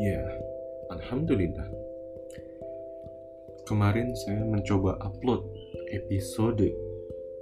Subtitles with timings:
[0.00, 0.24] Ya,
[0.88, 1.68] alhamdulillah.
[3.68, 5.44] Kemarin saya mencoba upload
[5.92, 6.72] episode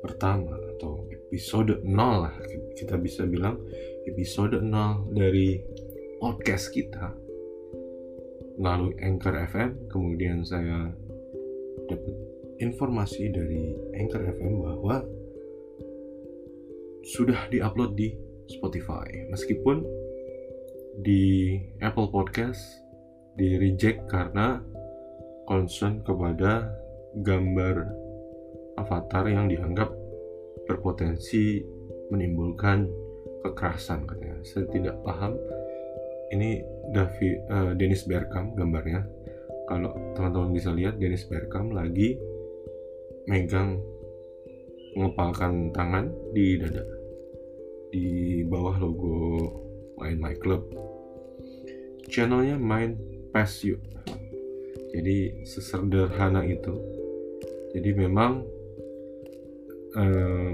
[0.02, 2.34] pertama atau episode 0 lah
[2.74, 3.62] kita bisa bilang
[4.10, 5.62] episode 0 dari
[6.18, 7.14] podcast kita
[8.58, 10.90] melalui Anchor FM kemudian saya
[11.86, 12.14] dapat
[12.58, 13.70] informasi dari
[14.02, 15.06] Anchor FM bahwa
[17.06, 18.18] sudah diupload di
[18.50, 20.07] Spotify meskipun
[20.98, 22.82] di Apple Podcast
[23.38, 24.58] di reject karena
[25.46, 26.66] concern kepada
[27.22, 27.86] gambar
[28.82, 29.94] avatar yang dianggap
[30.66, 31.62] berpotensi
[32.10, 32.90] menimbulkan
[33.46, 34.42] kekerasan katanya.
[34.42, 35.38] Saya tidak paham.
[36.34, 36.60] Ini
[36.92, 39.06] Davi, uh, Dennis Bergkamp gambarnya.
[39.70, 42.18] Kalau teman-teman bisa lihat Dennis Bergkamp lagi
[43.28, 43.78] megang
[44.96, 46.84] mengepalkan tangan di dada
[47.88, 49.16] di bawah logo
[50.00, 50.87] Main My Club
[52.08, 52.96] channelnya Main
[53.30, 53.78] Pass You
[54.92, 56.74] jadi sesederhana itu.
[57.76, 58.42] Jadi memang
[59.96, 60.52] eh,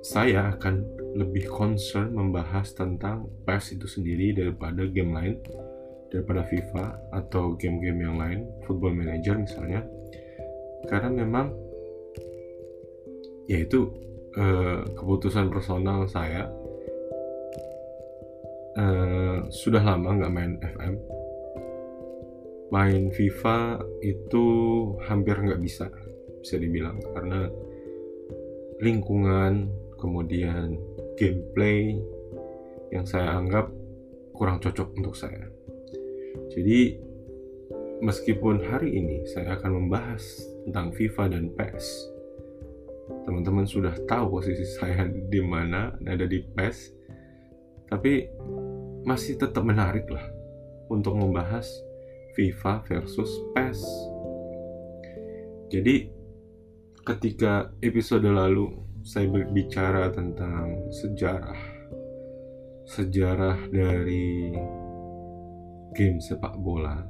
[0.00, 0.74] saya akan
[1.18, 5.34] lebih concern membahas tentang PES itu sendiri daripada game lain
[6.10, 9.82] daripada FIFA atau game-game yang lain Football Manager misalnya.
[10.86, 11.52] Karena memang
[13.50, 13.90] yaitu
[14.38, 16.46] uh, keputusan personal saya
[18.80, 20.94] uh, sudah lama nggak main FM
[22.70, 24.46] main FIFA itu
[25.04, 25.92] hampir nggak bisa
[26.40, 27.50] bisa dibilang karena
[28.80, 29.68] lingkungan
[30.00, 30.80] kemudian
[31.20, 32.00] gameplay
[32.88, 33.68] yang saya anggap
[34.32, 35.44] kurang cocok untuk saya.
[36.48, 36.96] Jadi
[38.00, 41.86] meskipun hari ini saya akan membahas tentang FIFA dan PES
[43.26, 46.99] teman-teman sudah tahu posisi saya di mana ada di PES
[47.90, 48.30] tapi
[49.02, 50.24] masih tetap menarik lah
[50.86, 51.66] untuk membahas
[52.38, 53.80] FIFA versus PES.
[55.70, 56.10] Jadi
[57.02, 58.70] ketika episode lalu
[59.02, 61.58] saya berbicara tentang sejarah
[62.90, 64.50] sejarah dari
[65.94, 67.00] game sepak bola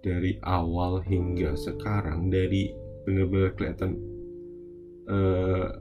[0.00, 2.70] dari awal hingga sekarang dari
[3.02, 3.98] benar-benar kelihatan
[5.10, 5.74] uh,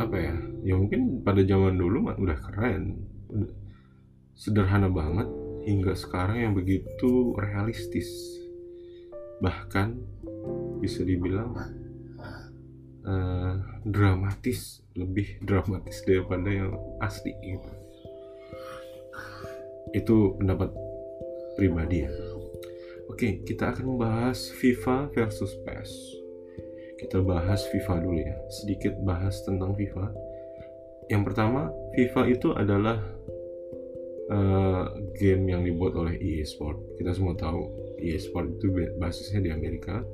[0.00, 0.36] apa ya?
[0.64, 3.04] Ya mungkin pada zaman dulu mah udah keren.
[3.28, 3.52] Udah
[4.32, 5.28] sederhana banget
[5.68, 8.08] hingga sekarang yang begitu realistis.
[9.44, 9.88] Bahkan
[10.80, 11.52] bisa dibilang
[13.04, 16.72] uh, dramatis lebih dramatis daripada yang
[17.04, 17.70] asli gitu.
[19.92, 20.72] Itu pendapat
[21.60, 22.12] pribadi ya.
[23.12, 26.19] Oke kita akan membahas FIFA versus PES
[27.00, 28.36] kita bahas FIFA dulu ya.
[28.52, 30.12] Sedikit bahas tentang FIFA.
[31.08, 33.00] Yang pertama FIFA itu adalah
[34.28, 34.84] uh,
[35.16, 37.00] game yang dibuat oleh EA Sport.
[37.00, 38.68] Kita semua tahu EA Sport itu
[39.00, 40.04] basisnya di Amerika.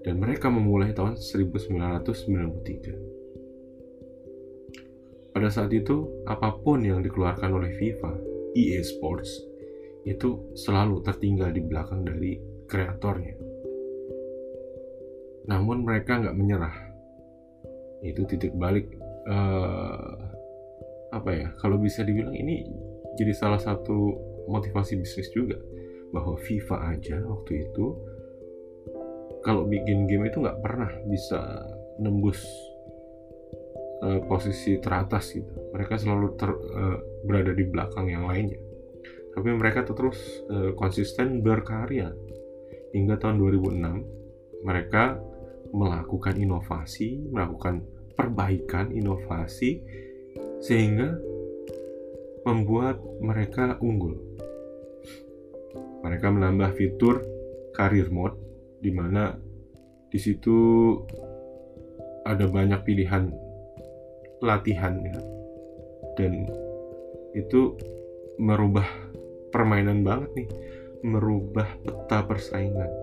[0.00, 3.20] Dan mereka memulai tahun 1993
[5.30, 8.18] pada saat itu apa pun yang dikeluarkan oleh FIFA
[8.56, 9.38] EA Sports
[10.02, 12.34] itu selalu tertinggal di belakang dari
[12.66, 13.49] kreatornya
[15.48, 16.76] namun mereka nggak menyerah.
[18.04, 18.88] Itu titik balik
[19.28, 20.16] uh,
[21.10, 22.64] apa ya kalau bisa dibilang ini
[23.18, 24.16] jadi salah satu
[24.48, 25.56] motivasi bisnis juga.
[26.10, 27.86] Bahwa FIFA aja waktu itu
[29.46, 31.38] kalau bikin game itu nggak pernah bisa
[32.02, 32.42] nembus
[34.04, 35.48] uh, posisi teratas gitu.
[35.72, 38.58] Mereka selalu ter, uh, berada di belakang yang lainnya.
[39.30, 40.18] Tapi mereka terus
[40.50, 42.10] uh, konsisten berkarya.
[42.90, 45.16] Hingga tahun 2006 mereka
[45.70, 47.82] melakukan inovasi, melakukan
[48.14, 49.80] perbaikan inovasi
[50.60, 51.16] sehingga
[52.44, 54.16] membuat mereka unggul.
[56.00, 57.24] Mereka menambah fitur
[57.72, 58.36] career mode
[58.80, 59.36] di mana
[60.10, 60.56] di situ
[62.26, 63.30] ada banyak pilihan
[64.42, 65.20] latihan ya.
[66.16, 66.48] Dan
[67.36, 67.78] itu
[68.40, 68.84] merubah
[69.54, 70.48] permainan banget nih,
[71.06, 72.99] merubah peta persaingan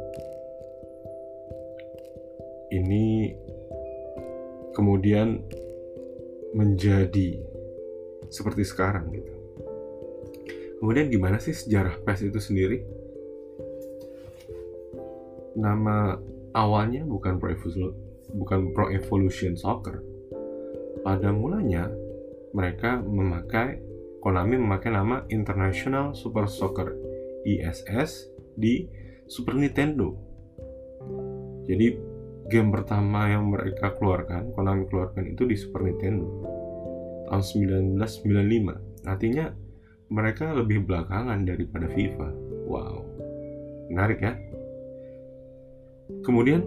[2.73, 3.33] ini
[4.75, 5.41] kemudian
[6.53, 7.41] menjadi
[8.27, 9.33] seperti sekarang gitu.
[10.77, 12.77] Kemudian gimana sih sejarah PES itu sendiri?
[15.57, 16.21] Nama
[16.53, 17.97] awalnya bukan Pro Evolution,
[18.37, 20.05] bukan Pro Evolution Soccer.
[21.01, 21.89] Pada mulanya
[22.53, 23.87] mereka memakai
[24.17, 26.89] Konami memakai nama International Super Soccer
[27.45, 28.27] ISS
[28.57, 28.89] di
[29.29, 30.17] Super Nintendo.
[31.63, 31.87] Jadi
[32.47, 36.27] game pertama yang mereka keluarkan Konami keluarkan itu di Super Nintendo
[37.27, 39.51] tahun 1995 artinya
[40.07, 42.29] mereka lebih belakangan daripada FIFA.
[42.67, 43.03] Wow.
[43.91, 44.33] Menarik ya?
[46.23, 46.63] Kemudian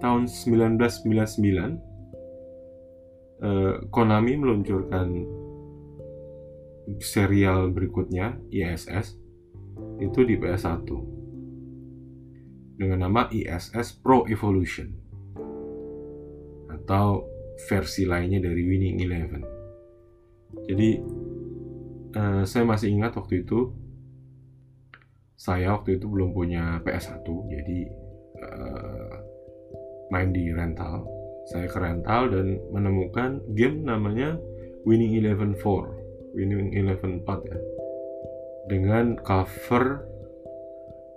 [0.00, 1.76] tahun 1999
[3.44, 5.08] eh, Konami meluncurkan
[7.02, 9.18] serial berikutnya ISS
[10.00, 11.15] itu di PS1
[12.76, 14.92] dengan nama ISS Pro Evolution
[16.68, 17.24] atau
[17.66, 19.42] versi lainnya dari Winning Eleven.
[20.68, 20.90] Jadi
[22.14, 23.72] uh, saya masih ingat waktu itu
[25.36, 27.80] saya waktu itu belum punya PS1 jadi
[28.44, 29.14] uh,
[30.12, 31.04] main di rental.
[31.46, 34.34] Saya ke rental dan menemukan game namanya
[34.86, 37.58] Winning Eleven 4, Winning Eleven 4 ya.
[38.66, 40.02] Dengan cover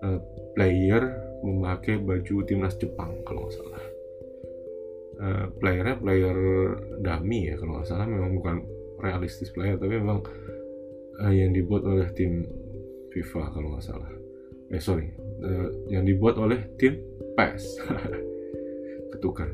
[0.06, 0.22] uh,
[0.54, 1.04] player
[1.44, 3.84] memakai baju timnas Jepang kalau nggak salah.
[5.20, 6.38] Uh, playernya player
[7.04, 8.64] dummy ya kalau nggak salah memang bukan
[9.04, 10.24] realistis player tapi memang
[11.20, 12.48] uh, yang dibuat oleh tim
[13.12, 14.12] FIFA kalau nggak salah.
[14.70, 15.12] Eh sorry,
[15.44, 17.00] uh, yang dibuat oleh tim
[17.36, 17.64] PES.
[19.16, 19.52] Ketukar.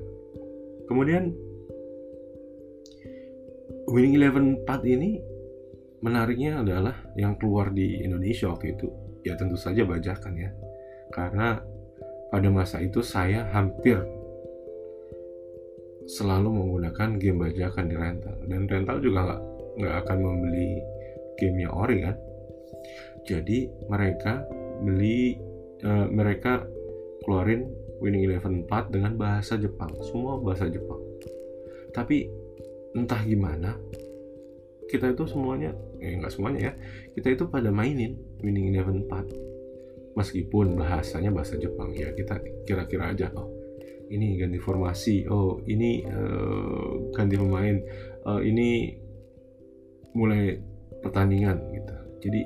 [0.85, 1.33] Kemudian
[3.89, 5.21] Winning Eleven 4 ini
[6.01, 8.87] menariknya adalah yang keluar di Indonesia waktu itu
[9.25, 10.53] ya tentu saja bajakan ya
[11.09, 11.57] karena
[12.29, 14.01] pada masa itu saya hampir
[16.05, 18.35] selalu menggunakan game bajakan di rental.
[18.45, 19.41] Dan rental juga nggak
[19.81, 20.69] nggak akan membeli
[21.41, 22.15] gamenya ori kan?
[23.25, 24.45] Jadi mereka
[24.85, 25.35] beli
[25.81, 26.65] uh, mereka
[27.25, 27.65] keluarin
[27.97, 29.89] Winning Eleven 4 dengan bahasa Jepang.
[30.05, 31.01] Semua bahasa Jepang.
[31.89, 32.29] Tapi
[32.95, 33.75] entah gimana
[34.87, 36.73] kita itu semuanya eh nggak semuanya ya
[37.17, 39.54] kita itu pada mainin Winning Eleven 4
[40.15, 43.51] meskipun bahasanya bahasa Jepang ya kita kira-kira aja oh
[44.09, 47.75] ini ganti formasi oh ini uh, ganti pemain
[48.25, 48.95] uh, ini
[50.15, 50.55] mulai
[51.03, 52.41] pertandingan gitu jadi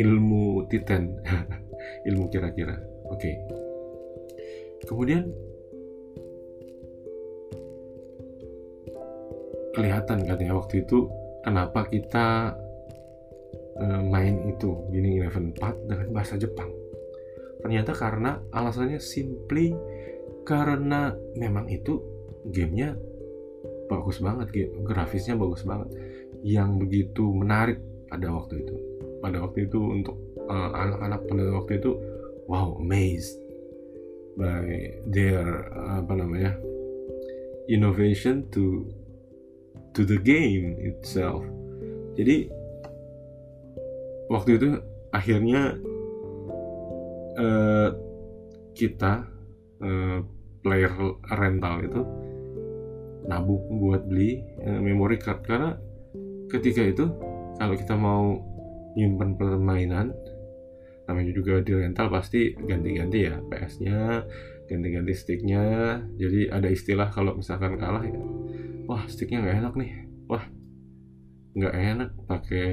[0.00, 1.12] ilmu titan
[2.08, 2.74] ilmu kira-kira
[3.12, 3.34] oke okay.
[4.88, 5.28] kemudian
[9.76, 11.06] kelihatan kan ya waktu itu
[11.44, 12.56] kenapa kita
[13.80, 16.70] uh, main itu Winning Eleven 4 dengan bahasa Jepang.
[17.62, 19.74] Ternyata karena alasannya simply
[20.46, 21.98] karena memang itu
[22.48, 22.94] gamenya
[23.90, 24.52] bagus banget
[24.86, 25.90] grafisnya bagus banget.
[26.46, 28.74] Yang begitu menarik pada waktu itu.
[29.18, 31.90] Pada waktu itu untuk eh, anak-anak pada waktu itu
[32.46, 33.36] wow amazed
[34.38, 36.54] by their uh, apa namanya
[37.66, 38.86] innovation to
[39.92, 41.42] to the game itself.
[42.14, 42.46] Jadi
[44.28, 44.68] waktu itu
[45.10, 45.76] akhirnya
[47.40, 47.88] uh,
[48.76, 49.24] kita
[49.80, 50.18] uh,
[50.60, 50.92] player
[51.32, 52.00] rental itu
[53.28, 55.44] nabung buat beli uh, memory card.
[55.44, 55.74] Karena
[56.52, 57.08] ketika itu
[57.56, 58.38] kalau kita mau
[58.96, 60.12] nyimpan permainan
[61.08, 64.28] namanya juga di rental pasti ganti-ganti ya PS-nya
[64.68, 65.64] ganti-ganti sticknya.
[66.20, 68.20] Jadi ada istilah kalau misalkan kalah ya
[68.84, 69.92] wah sticknya nggak enak nih.
[70.28, 70.44] Wah
[71.56, 72.68] nggak enak pakai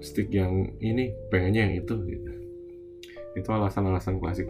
[0.00, 2.32] stick yang ini pengennya yang itu gitu.
[3.36, 4.48] Itu alasan-alasan klasik.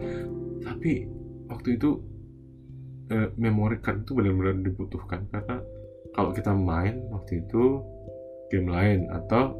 [0.63, 1.07] Tapi
[1.47, 1.99] waktu itu
[3.11, 5.27] eh, memory card itu benar-benar dibutuhkan.
[5.31, 5.59] Karena
[6.15, 7.83] kalau kita main waktu itu
[8.49, 9.53] game lain atau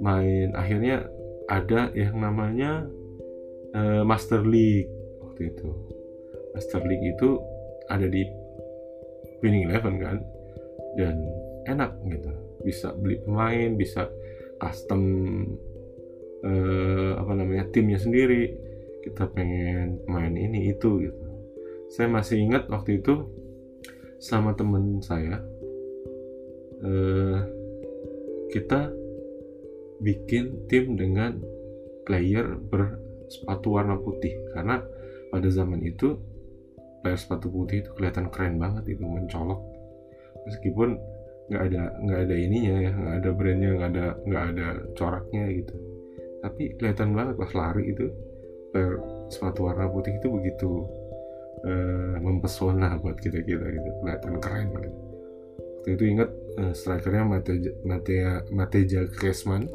[0.00, 1.06] main akhirnya
[1.48, 2.88] ada yang namanya
[3.76, 4.88] uh, Master League
[5.20, 5.68] waktu itu.
[6.56, 7.36] Master League itu
[7.92, 8.24] ada di
[9.44, 10.18] Winning Eleven kan
[10.96, 11.20] dan
[11.68, 12.32] enak gitu.
[12.64, 14.08] Bisa beli pemain bisa
[14.64, 15.02] custom
[16.40, 18.56] uh, apa namanya timnya sendiri.
[19.04, 21.24] Kita pengen main ini itu gitu.
[21.92, 23.28] Saya masih ingat waktu itu
[24.16, 25.44] sama temen saya
[26.80, 27.38] uh,
[28.48, 28.88] kita
[30.00, 31.36] bikin tim dengan
[32.08, 34.32] player bersepatu warna putih.
[34.56, 34.80] Karena
[35.28, 36.16] pada zaman itu
[37.04, 39.60] player sepatu putih itu kelihatan keren banget itu mencolok.
[40.48, 40.96] Meskipun
[41.44, 45.74] nggak ada nggak ada ininya ya nggak ada brandnya nggak ada nggak ada coraknya gitu.
[46.44, 48.06] Tapi kelihatan banget pas lari itu
[48.72, 49.00] player
[49.32, 50.70] sepatu warna putih itu begitu
[51.64, 53.88] uh, mempesona buat kita kita gitu.
[54.00, 54.98] Kelihatan keren gitu
[55.84, 59.68] waktu itu ingat uh, strikernya Mateja Mateja Mateja Kresman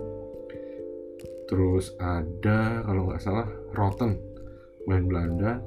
[1.45, 3.45] terus ada kalau nggak salah
[3.77, 4.17] Rotten
[4.89, 5.61] main Belanda.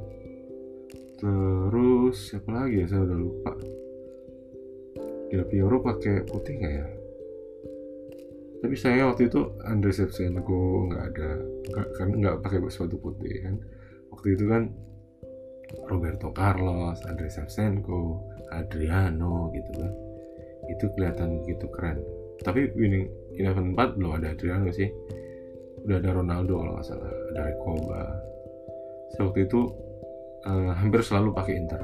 [1.22, 2.86] Terus siapa lagi ya?
[2.90, 3.52] Saya udah lupa
[5.32, 6.86] Del Piero pakai putih nggak ya?
[8.60, 11.30] Tapi saya waktu itu Andre Shevchenko nggak ada
[11.72, 13.56] nggak kan nggak pakai sepatu putih kan?
[14.12, 14.68] Waktu itu kan
[15.88, 18.20] Roberto Carlos, Andrei Shevchenko,
[18.52, 19.92] Adriano gitu kan.
[20.68, 22.04] Itu kelihatan gitu keren.
[22.44, 23.08] Tapi winning
[23.40, 24.92] eleven 4 belum ada Adriano sih.
[25.88, 28.04] Udah ada Ronaldo kalau nggak salah ada Recoba
[29.16, 29.60] so, waktu itu
[30.48, 31.80] uh, hampir selalu pakai Inter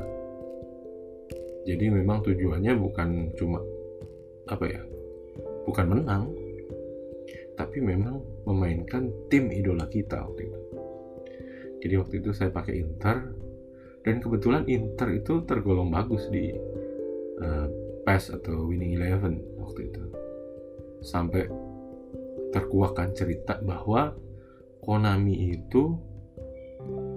[1.68, 3.60] jadi memang tujuannya bukan cuma
[4.48, 4.80] apa ya
[5.68, 6.32] bukan menang
[7.58, 10.60] tapi memang memainkan tim idola kita waktu itu.
[11.82, 13.34] Jadi waktu itu saya pakai Inter
[14.06, 16.54] dan kebetulan Inter itu tergolong bagus di
[17.42, 17.66] uh,
[18.06, 20.02] PES atau Winning Eleven waktu itu.
[21.02, 21.50] Sampai
[22.54, 24.14] terkuakkan cerita bahwa
[24.78, 25.98] Konami itu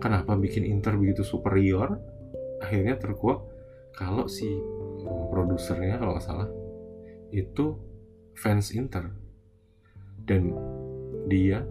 [0.01, 2.01] kenapa bikin Inter begitu superior
[2.59, 3.50] akhirnya terkuak
[3.95, 4.47] kalau si
[5.31, 6.49] produsernya kalau nggak salah
[7.31, 7.75] itu
[8.35, 9.07] fans Inter
[10.23, 10.51] dan
[11.27, 11.63] dia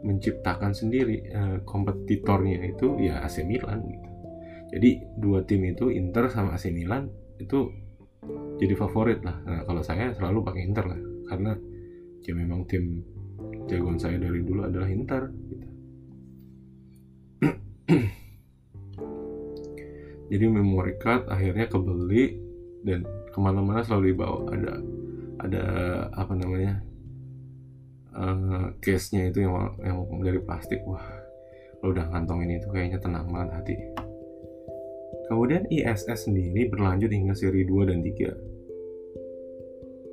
[0.00, 4.08] menciptakan sendiri uh, kompetitornya itu ya AC Milan gitu.
[4.70, 7.68] Jadi dua tim itu Inter sama AC Milan itu
[8.60, 9.36] jadi favorit lah.
[9.44, 11.52] Nah, kalau saya selalu pakai Inter lah karena
[12.24, 13.04] ya memang tim
[13.68, 15.68] jagoan saya dari dulu adalah Inter gitu.
[20.30, 22.38] jadi memory card akhirnya kebeli
[22.86, 23.02] dan
[23.34, 24.40] ke mana-mana selalu dibawa.
[24.54, 24.72] Ada
[25.40, 25.64] ada
[26.14, 26.78] apa namanya
[28.14, 30.80] uh, case-nya itu yang yang dari plastik.
[30.86, 31.02] Wah
[31.82, 33.76] kalau udah ngantongin itu kayaknya tenang banget hati.
[35.26, 38.50] Kemudian ISS sendiri berlanjut hingga seri 2 dan 3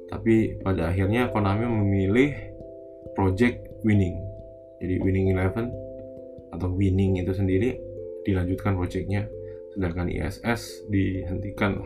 [0.07, 2.31] tapi pada akhirnya Konami memilih
[3.11, 4.15] Project Winning.
[4.79, 5.67] Jadi Winning Eleven
[6.55, 7.75] atau Winning itu sendiri
[8.23, 9.27] dilanjutkan projectnya
[9.77, 11.77] sedangkan ISS dihentikan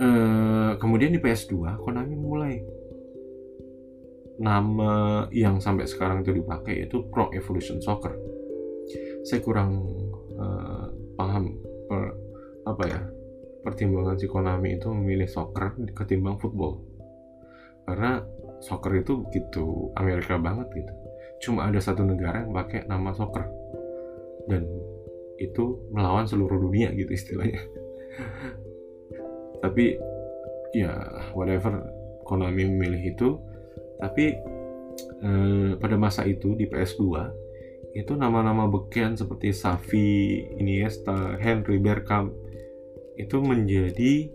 [0.00, 2.54] uh, kemudian di PS2 Konami mulai
[4.40, 8.16] nama yang sampai sekarang itu dipakai itu Pro Evolution Soccer.
[9.22, 9.86] Saya kurang
[10.34, 11.54] uh, paham
[11.86, 12.02] per,
[12.66, 13.00] apa ya
[13.62, 16.82] pertimbangan si Konami itu memilih soccer ketimbang football.
[17.86, 18.18] Karena
[18.58, 20.92] soccer itu gitu Amerika banget gitu.
[21.46, 23.46] Cuma ada satu negara yang pakai nama soccer.
[24.50, 24.66] Dan
[25.42, 27.62] itu melawan seluruh dunia gitu istilahnya
[29.64, 29.98] tapi
[30.74, 30.92] ya
[31.34, 31.82] whatever
[32.22, 33.28] Konami memilih itu
[33.98, 34.34] tapi
[35.22, 37.02] eh, pada masa itu di PS2
[37.92, 42.32] itu nama-nama beken seperti Safi, Iniesta, Henry Bergkamp
[43.20, 44.32] itu menjadi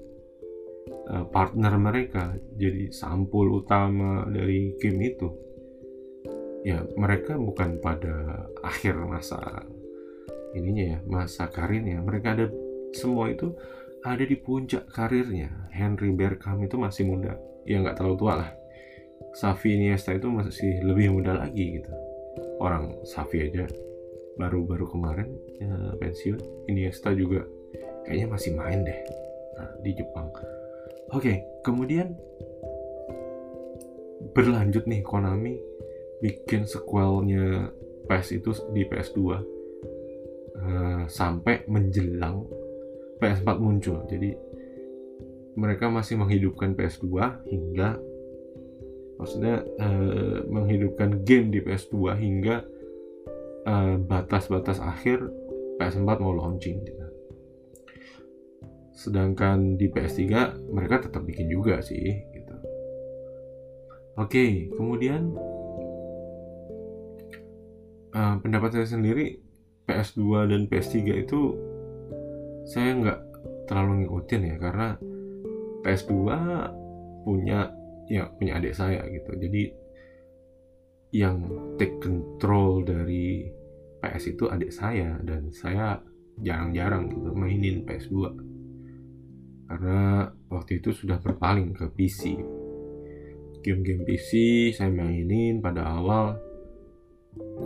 [0.88, 5.30] eh, partner mereka, jadi sampul utama dari game itu.
[6.66, 9.66] Ya, mereka bukan pada akhir masa
[10.58, 12.02] ininya ya, masa karirnya.
[12.02, 12.46] Mereka ada
[12.92, 13.54] semua itu
[14.02, 15.70] ada di puncak karirnya.
[15.72, 18.52] Henry Bergkamp itu masih muda, ya nggak terlalu tua lah.
[19.38, 21.92] Safi Iniesta itu masih lebih muda lagi gitu.
[22.58, 23.70] Orang Safi aja
[24.38, 25.30] baru-baru kemarin
[25.62, 25.70] ya,
[26.02, 26.70] pensiun.
[26.70, 27.46] Iniesta juga
[28.06, 29.00] kayaknya masih main deh
[29.58, 30.30] nah, di Jepang.
[31.14, 32.16] Oke kemudian
[34.34, 35.60] berlanjut nih Konami
[36.24, 37.70] bikin sequelnya
[38.08, 39.20] PS itu di PS2
[40.58, 42.46] eh, sampai menjelang
[43.18, 44.38] PS4 muncul jadi
[45.58, 47.10] mereka masih menghidupkan PS2
[47.50, 47.98] hingga
[49.18, 52.62] maksudnya uh, menghidupkan game di PS2 hingga
[53.66, 55.26] eh, batas-batas uh, akhir
[55.82, 57.06] PS4 mau launching gitu.
[58.94, 60.22] Sedangkan di PS3
[60.70, 62.56] mereka tetap bikin juga sih gitu.
[64.18, 65.34] Oke, kemudian
[68.14, 69.42] uh, pendapat saya sendiri
[69.88, 71.56] PS2 dan PS3 itu
[72.68, 73.20] saya nggak
[73.72, 74.88] terlalu ngikutin ya karena
[75.88, 76.14] PS2
[77.24, 77.72] punya
[78.12, 79.32] ya punya adik saya gitu.
[79.40, 79.64] Jadi
[81.16, 81.40] yang
[81.80, 83.48] take control dari
[84.04, 86.04] PS itu adik saya dan saya
[86.38, 88.16] jarang-jarang gitu mainin PS2
[89.68, 92.40] karena waktu itu sudah berpaling ke PC
[93.66, 94.32] game-game PC
[94.72, 96.40] saya mainin pada awal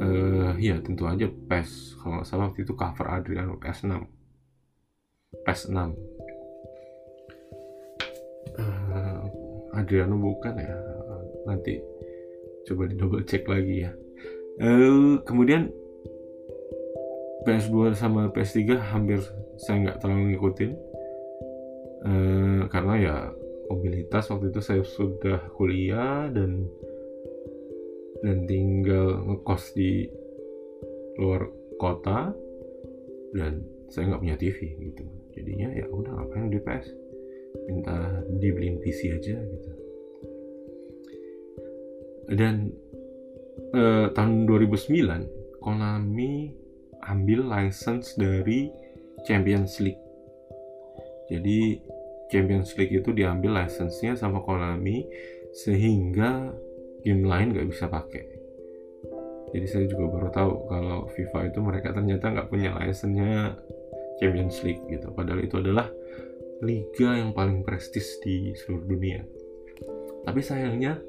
[0.01, 1.99] uh, ya tentu aja PES.
[2.01, 3.93] Kalau nggak salah waktu itu cover Adriano PS6
[5.47, 5.77] PS6
[9.71, 10.77] Adriano bukan ya?
[11.47, 11.81] Nanti
[12.69, 13.91] coba di double check lagi ya.
[14.61, 15.73] Uh, kemudian
[17.47, 19.23] PS2 sama PS3 hampir
[19.57, 20.71] saya nggak terlalu ngikutin.
[22.01, 23.15] Uh, karena ya
[23.69, 26.65] mobilitas waktu itu saya sudah kuliah dan
[28.21, 30.05] dan tinggal ngekos di
[31.17, 31.49] luar
[31.81, 32.33] kota
[33.33, 35.03] dan saya nggak punya TV gitu.
[35.35, 36.87] Jadinya ya udah ngapain di PS
[37.67, 39.71] minta dibeliin PC aja gitu.
[42.31, 42.71] Dan
[43.75, 46.49] eh, tahun 2009 Konami
[47.05, 48.71] ambil license dari
[49.27, 50.01] Champions League.
[51.29, 51.77] Jadi
[52.31, 55.05] Champions League itu diambil license-nya sama Konami
[55.51, 56.55] sehingga
[57.01, 58.25] game lain nggak bisa pakai.
[59.51, 63.59] Jadi saya juga baru tahu kalau FIFA itu mereka ternyata nggak punya license-nya
[64.21, 65.11] Champions League gitu.
[65.11, 65.91] Padahal itu adalah
[66.63, 69.21] liga yang paling prestis di seluruh dunia.
[70.23, 71.01] Tapi sayangnya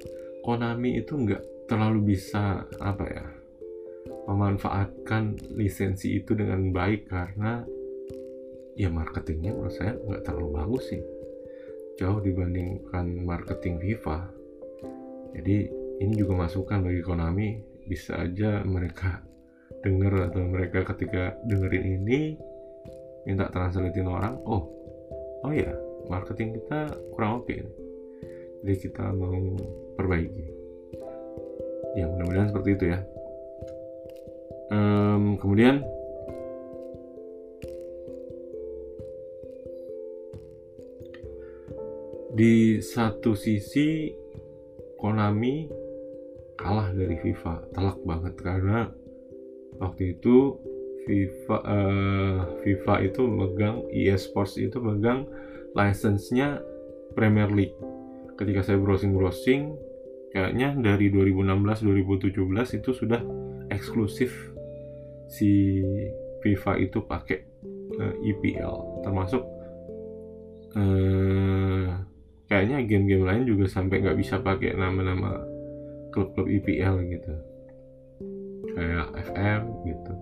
[0.43, 3.27] Konami itu nggak terlalu bisa apa ya
[4.27, 7.63] memanfaatkan lisensi itu dengan baik karena
[8.75, 11.03] ya marketingnya menurut saya nggak terlalu bagus sih
[11.99, 14.19] jauh dibandingkan marketing FIFA
[15.39, 15.71] jadi
[16.03, 17.49] ini juga masukan bagi Konami
[17.87, 19.23] bisa aja mereka
[19.83, 22.39] denger atau mereka ketika dengerin ini
[23.27, 24.67] minta translatein orang oh
[25.47, 25.71] oh ya
[26.11, 27.63] marketing kita kurang oke okay.
[28.63, 29.59] jadi kita mau
[29.99, 30.47] perbaiki
[31.99, 32.99] ya mudah-mudahan seperti itu ya
[34.71, 35.83] um, kemudian
[42.33, 44.09] di satu sisi
[44.97, 45.82] Konami
[46.63, 47.75] kalah dari FIFA.
[47.75, 48.89] Telak banget karena
[49.83, 50.57] waktu itu
[51.03, 55.27] FIFA uh, FIFA itu megang EA Sports itu megang
[55.75, 56.63] license-nya
[57.19, 57.75] Premier League.
[58.39, 59.75] Ketika saya browsing browsing
[60.33, 61.85] kayaknya dari 2016
[62.33, 63.21] 2017 itu sudah
[63.69, 64.33] eksklusif
[65.29, 65.83] si
[66.41, 67.45] FIFA itu pakai
[68.01, 69.45] uh, eh, EPL termasuk
[70.73, 71.87] uh,
[72.49, 75.52] kayaknya game-game lain juga sampai nggak bisa pakai nama-nama
[76.13, 77.33] klub-klub IPL gitu.
[78.77, 80.13] Kayak FM gitu.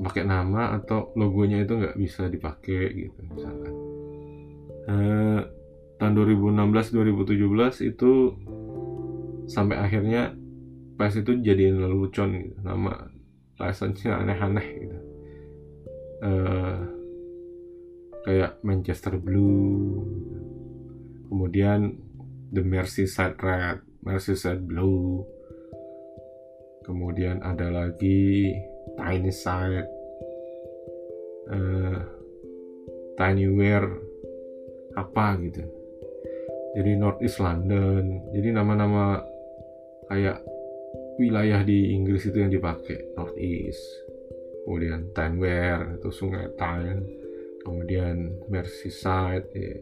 [0.00, 3.74] Pakai nama atau logonya itu nggak bisa dipakai gitu misalkan.
[4.88, 5.40] Eh,
[6.00, 8.32] tahun 2016 2017 itu
[9.44, 10.32] sampai akhirnya
[10.96, 12.56] PS itu jadiin lelucon gitu.
[12.64, 13.12] Nama
[13.60, 14.98] license-nya aneh-aneh gitu.
[16.20, 16.80] Eh,
[18.24, 20.38] kayak Manchester Blue gitu.
[21.30, 21.80] Kemudian
[22.50, 25.20] The Merseyside Red, Merseyside Blue,
[26.84, 28.56] kemudian ada lagi
[28.96, 29.90] Tiny Side,
[31.52, 32.00] uh,
[33.20, 33.84] Tiny Wear,
[34.96, 35.62] apa gitu.
[36.80, 39.20] Jadi North East London, jadi nama-nama
[40.08, 40.40] kayak
[41.20, 43.82] wilayah di Inggris itu yang dipakai North East,
[44.64, 47.04] kemudian Wear atau Sungai Tyne,
[47.60, 49.76] kemudian Merseyside, ya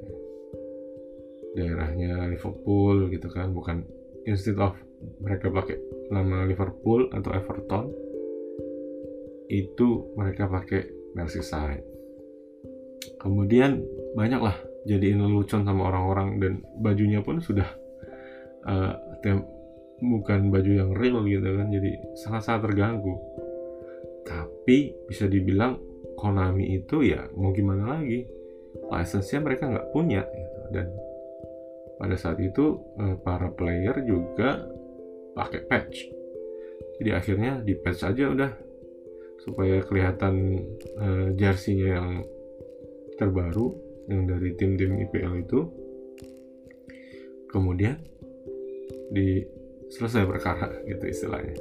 [1.58, 3.82] daerahnya Liverpool gitu kan bukan
[4.28, 4.76] instead of
[5.24, 5.80] mereka pakai
[6.12, 7.86] nama Liverpool atau Everton
[9.48, 10.84] itu mereka pakai
[11.16, 11.84] Merseyside
[13.16, 13.80] kemudian
[14.12, 17.66] banyaklah jadiin lelucon sama orang-orang dan bajunya pun sudah
[18.68, 19.42] uh, tem
[19.98, 23.18] bukan baju yang real gitu kan jadi sangat-sangat terganggu
[24.22, 25.80] tapi bisa dibilang
[26.18, 28.26] Konami itu ya mau gimana lagi
[28.90, 30.60] license-nya mereka nggak punya gitu.
[30.74, 30.86] dan
[31.98, 34.62] pada saat itu eh, para player juga
[35.34, 35.96] pakai patch.
[36.98, 38.50] Jadi akhirnya di patch aja udah
[39.38, 40.66] supaya kelihatan
[40.98, 41.30] uh,
[41.70, 42.26] yang
[43.14, 43.70] terbaru
[44.10, 45.60] yang dari tim-tim IPL itu.
[47.48, 47.96] Kemudian
[49.14, 49.46] di
[49.88, 51.56] selesai perkara gitu istilahnya.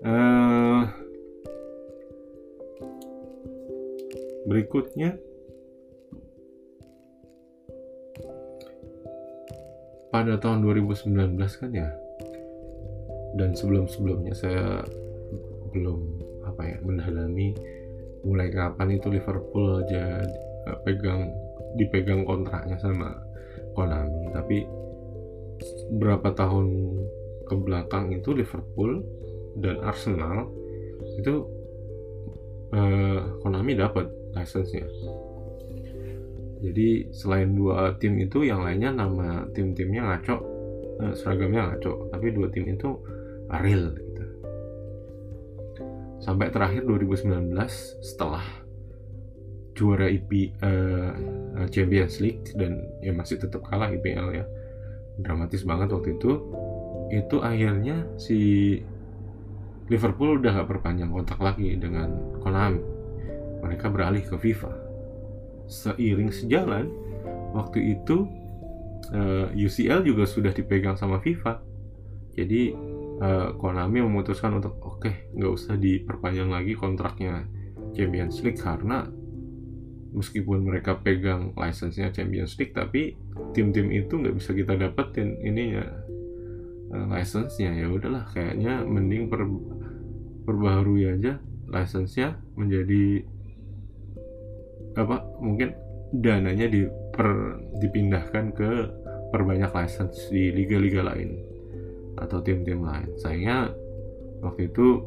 [0.00, 0.82] Uh,
[4.48, 5.18] berikutnya
[10.16, 11.92] pada tahun 2019 kan ya?
[13.36, 14.80] Dan sebelum-sebelumnya saya
[15.76, 16.00] belum
[16.48, 17.52] apa ya mendalami
[18.24, 20.24] mulai kapan itu Liverpool aja
[20.72, 21.28] eh, pegang
[21.76, 23.12] dipegang kontraknya sama
[23.76, 24.32] Konami.
[24.32, 24.64] Tapi
[26.00, 26.96] berapa tahun
[27.44, 29.04] ke belakang itu Liverpool
[29.60, 30.48] dan Arsenal
[31.20, 31.44] itu
[32.72, 34.88] eh, Konami dapat license-nya
[36.60, 40.36] jadi selain dua tim itu yang lainnya nama tim-timnya ngaco
[41.04, 42.96] eh, seragamnya ngaco tapi dua tim itu
[43.52, 44.24] real gitu.
[46.24, 47.54] Sampai terakhir 2019
[48.02, 48.42] setelah
[49.76, 51.12] juara IP uh,
[51.60, 54.44] eh, Champions League dan ya masih tetap kalah IPL ya
[55.20, 56.40] dramatis banget waktu itu
[57.12, 58.38] itu akhirnya si
[59.86, 62.10] Liverpool udah gak perpanjang kontrak lagi dengan
[62.42, 62.82] Konami.
[63.62, 64.85] Mereka beralih ke FIFA
[65.66, 66.90] seiring sejalan
[67.54, 68.26] waktu itu
[69.14, 71.62] eh, UCL juga sudah dipegang sama FIFA.
[72.36, 72.76] Jadi
[73.20, 77.48] uh, Konami memutuskan untuk oke okay, nggak usah diperpanjang lagi kontraknya
[77.96, 79.08] Champions League karena
[80.16, 83.16] meskipun mereka pegang license-nya Champions League tapi
[83.52, 85.84] tim-tim itu nggak bisa kita dapetin ininya
[86.92, 87.72] uh, license-nya.
[87.72, 89.44] Ya udahlah kayaknya mending per
[90.46, 93.26] perbaharui aja license-nya menjadi
[94.96, 95.76] apa mungkin
[96.10, 98.70] dananya diper, dipindahkan ke
[99.30, 101.36] perbanyak license di liga-liga lain
[102.16, 103.12] atau tim-tim lain.
[103.20, 103.76] Sayangnya
[104.40, 105.04] waktu itu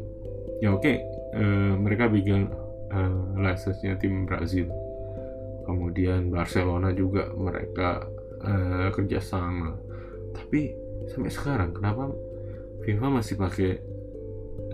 [0.61, 1.01] ya oke okay,
[1.33, 2.51] uh, mereka bikin
[2.93, 4.69] uh, license-nya tim Brazil.
[5.65, 8.05] Kemudian Barcelona juga mereka
[8.41, 9.77] uh, kerjasama.
[10.33, 10.73] Tapi
[11.09, 12.13] sampai sekarang kenapa
[12.85, 13.71] FIFA masih pakai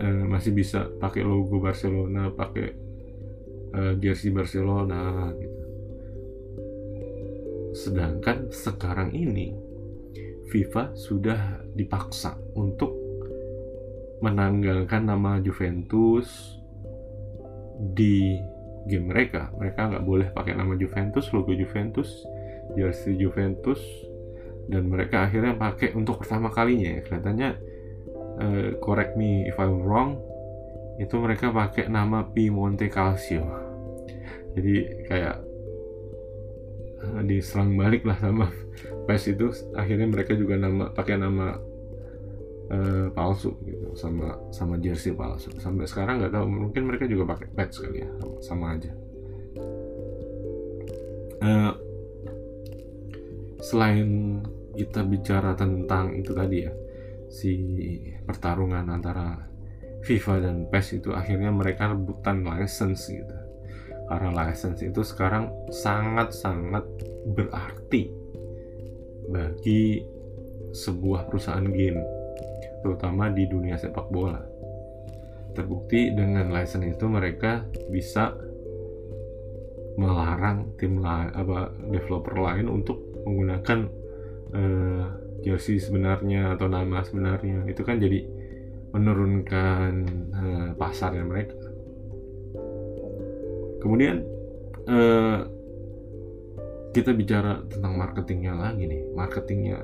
[0.00, 2.85] uh, masih bisa pakai logo Barcelona, pakai
[3.74, 5.60] uh, jersey Barcelona gitu.
[7.76, 9.52] Sedangkan sekarang ini
[10.46, 12.94] FIFA sudah dipaksa untuk
[14.24, 16.56] menanggalkan nama Juventus
[17.76, 18.40] di
[18.88, 19.52] game mereka.
[19.58, 22.08] Mereka nggak boleh pakai nama Juventus, logo Juventus,
[22.78, 23.82] jersey Juventus,
[24.70, 27.00] dan mereka akhirnya pakai untuk pertama kalinya ya.
[27.04, 27.50] Kelihatannya,
[28.40, 30.22] uh, correct me if I'm wrong,
[30.96, 33.44] itu mereka pakai nama Piemonte Calcio.
[34.56, 35.36] Jadi kayak
[37.04, 38.48] uh, diserang balik lah sama
[39.06, 39.52] PES itu.
[39.76, 41.56] Akhirnya mereka juga nama pakai nama
[42.70, 47.48] uh, palsu gitu sama sama jersey palsu sampai sekarang nggak tahu mungkin mereka juga pakai
[47.54, 48.90] patch kali ya sama, sama aja
[51.42, 51.72] uh,
[53.62, 54.08] selain
[54.76, 56.72] kita bicara tentang itu tadi ya
[57.32, 57.52] si
[58.22, 59.40] pertarungan antara
[60.06, 63.36] FIFA dan PES itu akhirnya mereka rebutan license gitu
[64.06, 66.86] karena license itu sekarang sangat-sangat
[67.26, 68.14] berarti
[69.26, 70.06] bagi
[70.70, 71.98] sebuah perusahaan game
[72.86, 74.38] terutama di dunia sepak bola.
[75.58, 78.30] Terbukti dengan license itu mereka bisa
[79.98, 83.88] melarang tim lain apa developer lain untuk menggunakan
[84.54, 85.04] uh,
[85.42, 88.22] jersey sebenarnya atau nama sebenarnya itu kan jadi
[88.96, 89.92] menurunkan
[90.32, 91.60] uh, pasarnya mereka
[93.84, 94.24] kemudian
[94.88, 95.44] uh,
[96.96, 99.78] kita bicara tentang marketingnya lagi nih marketingnya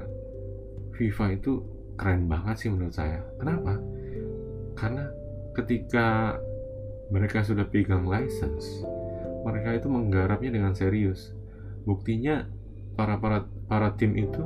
[0.96, 1.52] FIFA itu
[1.96, 3.20] keren banget sih menurut saya.
[3.36, 3.78] Kenapa?
[4.76, 5.04] Karena
[5.54, 6.36] ketika
[7.12, 8.84] mereka sudah pegang license,
[9.44, 11.36] mereka itu menggarapnya dengan serius.
[11.84, 12.48] Buktinya
[12.96, 14.40] para para para tim itu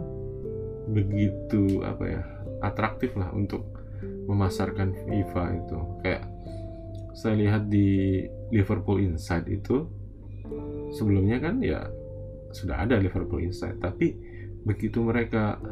[0.87, 2.22] begitu apa ya
[2.62, 3.66] atraktif lah untuk
[4.27, 5.79] memasarkan FIFA itu.
[6.03, 6.25] Kayak
[7.17, 9.89] saya lihat di Liverpool Inside itu
[10.93, 11.89] sebelumnya kan ya
[12.53, 14.15] sudah ada Liverpool Inside, tapi
[14.67, 15.62] begitu mereka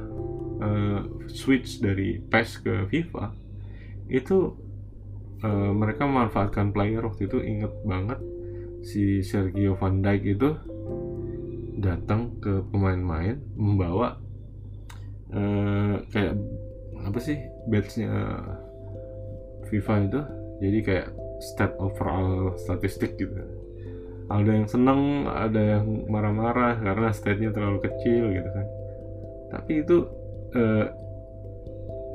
[0.63, 3.27] uh, switch dari PES ke FIFA
[4.07, 4.55] itu
[5.43, 8.21] uh, mereka memanfaatkan player waktu itu inget banget
[8.85, 10.51] si Sergio Van Dijk itu
[11.81, 14.21] datang ke pemain-pemain membawa
[15.33, 16.37] uh, kayak
[17.05, 17.37] apa sih
[17.69, 18.41] badge-nya
[19.69, 20.21] FIFA itu?
[20.65, 21.09] Jadi kayak
[21.45, 23.37] stat overall statistik gitu.
[24.33, 28.67] Ada yang seneng ada yang marah-marah karena statnya terlalu kecil gitu kan.
[29.53, 29.97] Tapi itu
[30.57, 30.87] uh,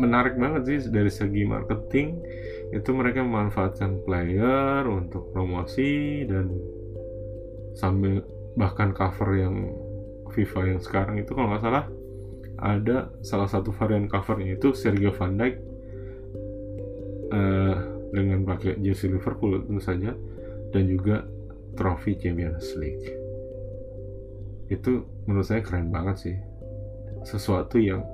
[0.01, 2.17] menarik banget sih dari segi marketing.
[2.73, 6.49] Itu mereka memanfaatkan player untuk promosi dan
[7.77, 8.25] sambil
[8.57, 9.55] bahkan cover yang
[10.33, 11.85] FIFA yang sekarang itu kalau nggak salah
[12.59, 15.55] ada salah satu varian covernya itu Sergio Van Dijk
[17.31, 17.75] uh,
[18.11, 20.11] dengan pakai jersey Liverpool tentu saja
[20.69, 21.25] dan juga
[21.77, 23.07] trofi Champions League.
[24.69, 26.37] Itu menurut saya keren banget sih.
[27.25, 28.05] Sesuatu yang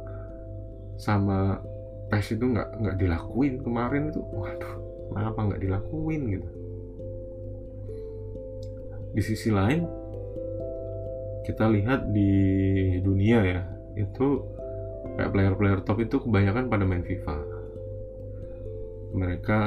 [0.95, 1.60] sama
[2.08, 4.21] PES itu nggak nggak dilakuin kemarin itu.
[4.23, 4.73] Waduh
[5.12, 6.49] kenapa nggak dilakuin gitu?
[9.15, 9.88] Di sisi lain
[11.45, 12.31] kita lihat di
[13.05, 14.43] dunia ya itu
[15.15, 17.38] kayak player-player top itu kebanyakan pada main FIFA.
[19.15, 19.60] Mereka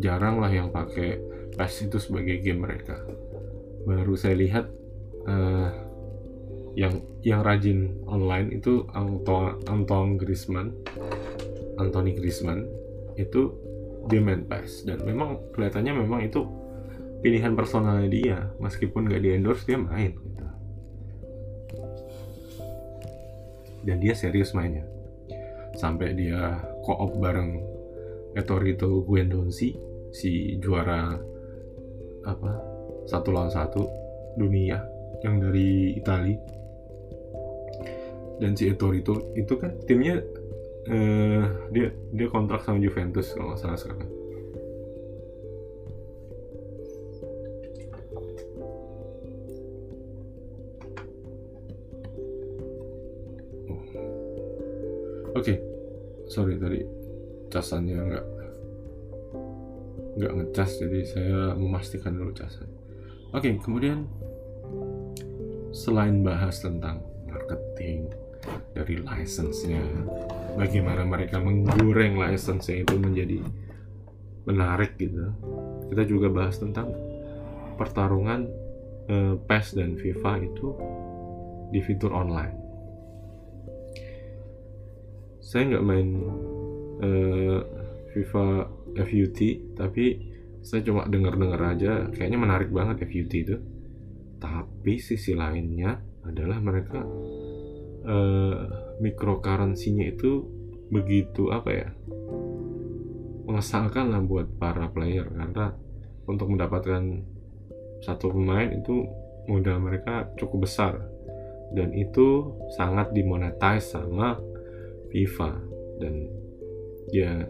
[0.00, 1.20] jarang lah yang pakai
[1.56, 3.00] PES itu sebagai game mereka.
[3.84, 4.68] Baru saya lihat
[5.28, 5.68] uh,
[6.72, 10.72] yang yang rajin online itu Anton Anton Griezmann
[11.76, 12.64] Anthony Griezmann
[13.20, 13.52] itu
[14.08, 16.42] dia main PES dan memang kelihatannya memang itu
[17.22, 18.38] pilihan personalnya dia.
[18.58, 20.16] Meskipun gak di endorse dia main.
[20.16, 20.41] gitu.
[23.82, 24.86] Dan dia serius mainnya.
[25.76, 27.58] Sampai dia co-op bareng
[28.32, 29.76] Etorito Guendouzi
[30.12, 31.16] si juara
[32.22, 32.52] apa
[33.08, 33.82] satu lawan satu
[34.38, 34.78] dunia
[35.24, 36.38] yang dari Italia
[38.42, 39.02] dan si Ettore
[39.36, 40.18] itu kan timnya
[40.90, 44.21] uh, dia dia kontrak sama Juventus kalau salah sekarang
[55.42, 55.58] Oke, okay.
[56.30, 56.86] sorry tadi
[57.50, 58.26] casannya nggak
[60.22, 62.70] nggak ngecas jadi saya memastikan dulu casan
[63.34, 64.06] oke kemudian
[65.74, 68.06] selain bahas tentang marketing
[68.70, 69.82] dari license-nya
[70.54, 73.42] bagaimana mereka menggoreng license-nya itu menjadi
[74.46, 75.26] menarik gitu
[75.90, 76.94] kita juga bahas tentang
[77.74, 78.46] pertarungan
[79.10, 80.66] eh, PES dan FIFA itu
[81.74, 82.61] di fitur online
[85.42, 86.08] saya nggak main
[87.02, 87.58] eh,
[88.14, 88.46] FIFA
[89.02, 89.40] FUT
[89.74, 92.06] tapi saya cuma dengar-dengar aja.
[92.14, 93.56] Kayaknya menarik banget FUT itu.
[94.38, 97.02] Tapi sisi lainnya adalah mereka
[98.06, 98.58] uh,
[99.02, 100.46] microcurrency-nya itu
[100.90, 101.88] begitu apa ya
[103.42, 105.26] mengesalkan lah buat para player.
[105.30, 105.74] Karena
[106.26, 107.02] untuk mendapatkan
[108.02, 109.06] satu pemain itu
[109.50, 110.94] modal mereka cukup besar.
[111.74, 114.38] Dan itu sangat dimonetize sama
[115.12, 115.52] FIFA
[116.00, 116.26] dan
[117.12, 117.44] ya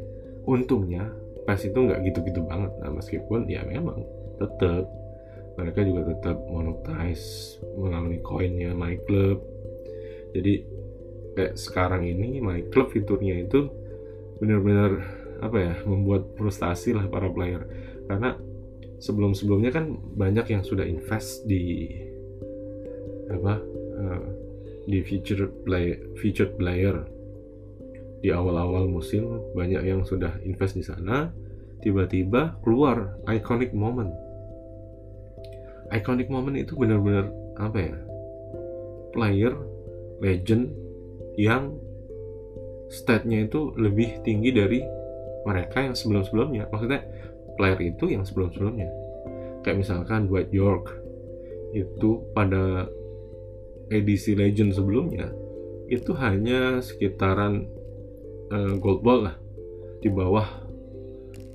[0.45, 1.09] untungnya
[1.47, 2.71] PES itu nggak gitu-gitu banget.
[2.83, 4.03] Nah meskipun ya memang
[4.39, 4.87] tetap
[5.55, 9.43] mereka juga tetap monetize melalui koinnya My Club.
[10.33, 10.65] Jadi
[11.39, 13.69] kayak sekarang ini My Club fiturnya itu
[14.43, 15.03] benar-benar
[15.43, 17.67] apa ya membuat frustasi lah para player.
[18.07, 18.35] Karena
[19.03, 21.91] sebelum-sebelumnya kan banyak yang sudah invest di
[23.33, 23.59] apa
[23.99, 24.27] uh,
[24.87, 27.03] di feature play featured player
[28.23, 31.35] di awal-awal musim banyak yang sudah invest di sana
[31.83, 34.15] tiba-tiba keluar iconic moment.
[35.91, 37.97] Iconic moment itu benar-benar apa ya?
[39.13, 39.53] Player
[40.23, 40.73] legend
[41.35, 41.77] yang
[42.89, 44.81] statnya itu lebih tinggi dari
[45.43, 46.71] mereka yang sebelum-sebelumnya.
[46.71, 47.03] Maksudnya
[47.59, 48.89] player itu yang sebelum-sebelumnya.
[49.67, 50.95] Kayak misalkan Dwight York
[51.75, 52.87] itu pada
[53.91, 55.29] edisi legend sebelumnya
[55.91, 57.69] itu hanya sekitaran
[58.53, 59.37] uh, gold ball lah.
[60.05, 60.45] Di bawah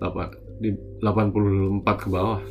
[0.01, 0.73] 8 di
[1.05, 2.41] 84 ke bawah.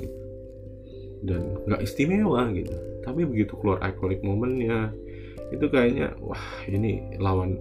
[1.27, 2.75] Dan nggak istimewa gitu.
[3.03, 4.95] Tapi begitu keluar iconic momennya
[5.55, 7.55] itu kayaknya wah ini lawan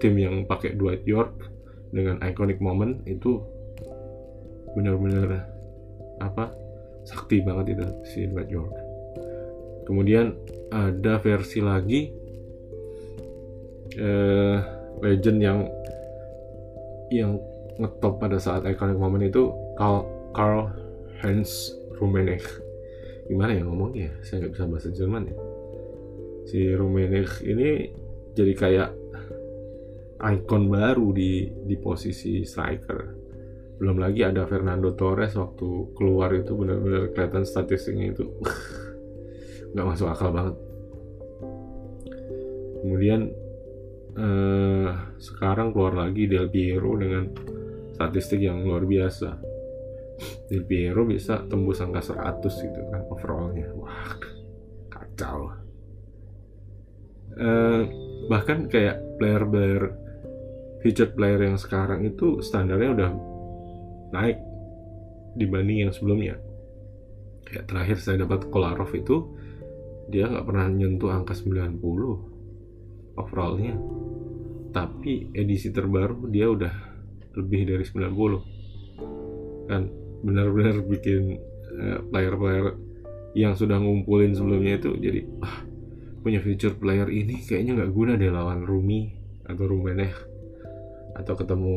[0.00, 1.32] tim yang pakai Dwight York
[1.88, 3.40] dengan iconic moment itu
[4.76, 5.48] benar-benar
[6.20, 6.52] apa
[7.08, 8.74] sakti banget itu si Dwight York.
[9.88, 10.36] Kemudian
[10.68, 12.10] ada versi lagi
[13.96, 14.58] eh,
[15.00, 15.58] legend yang
[17.12, 17.38] yang
[17.76, 20.72] ngetop pada saat iconic moment itu Karl, Karl
[21.20, 22.48] Heinz Rummenigge.
[23.26, 24.10] Gimana ya ngomongnya?
[24.22, 25.36] Saya nggak bisa bahasa Jerman ya.
[26.46, 27.90] Si Rummenigge ini
[28.36, 28.90] jadi kayak
[30.16, 33.00] ikon baru di di posisi striker.
[33.76, 38.24] Belum lagi ada Fernando Torres waktu keluar itu benar-benar kelihatan statistiknya itu
[39.76, 40.56] nggak masuk akal banget.
[42.80, 43.34] Kemudian
[44.16, 47.28] eh, sekarang keluar lagi Del Piero dengan
[47.92, 49.36] statistik yang luar biasa.
[50.48, 53.68] Del Piero bisa tembus angka 100 gitu kan overallnya.
[53.76, 54.16] Wah
[54.88, 55.52] kacau.
[57.36, 57.82] Eh,
[58.32, 59.92] bahkan kayak player-player
[60.80, 63.10] featured player yang sekarang itu standarnya udah
[64.16, 64.40] naik
[65.36, 66.40] dibanding yang sebelumnya.
[67.44, 69.36] Kayak terakhir saya dapat Kolarov itu
[70.08, 72.35] dia nggak pernah nyentuh angka 90
[73.16, 73.74] overallnya.
[74.72, 76.74] Tapi edisi terbaru dia udah
[77.36, 79.82] lebih dari 90 kan
[80.24, 81.36] benar-benar bikin
[81.76, 82.66] player player-player
[83.36, 85.60] yang sudah ngumpulin sebelumnya itu jadi ah
[86.24, 89.12] punya future player ini kayaknya nggak guna deh lawan Rumi
[89.44, 90.10] atau Rumeneh
[91.20, 91.76] atau ketemu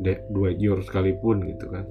[0.00, 1.84] De dua Dior sekalipun gitu kan.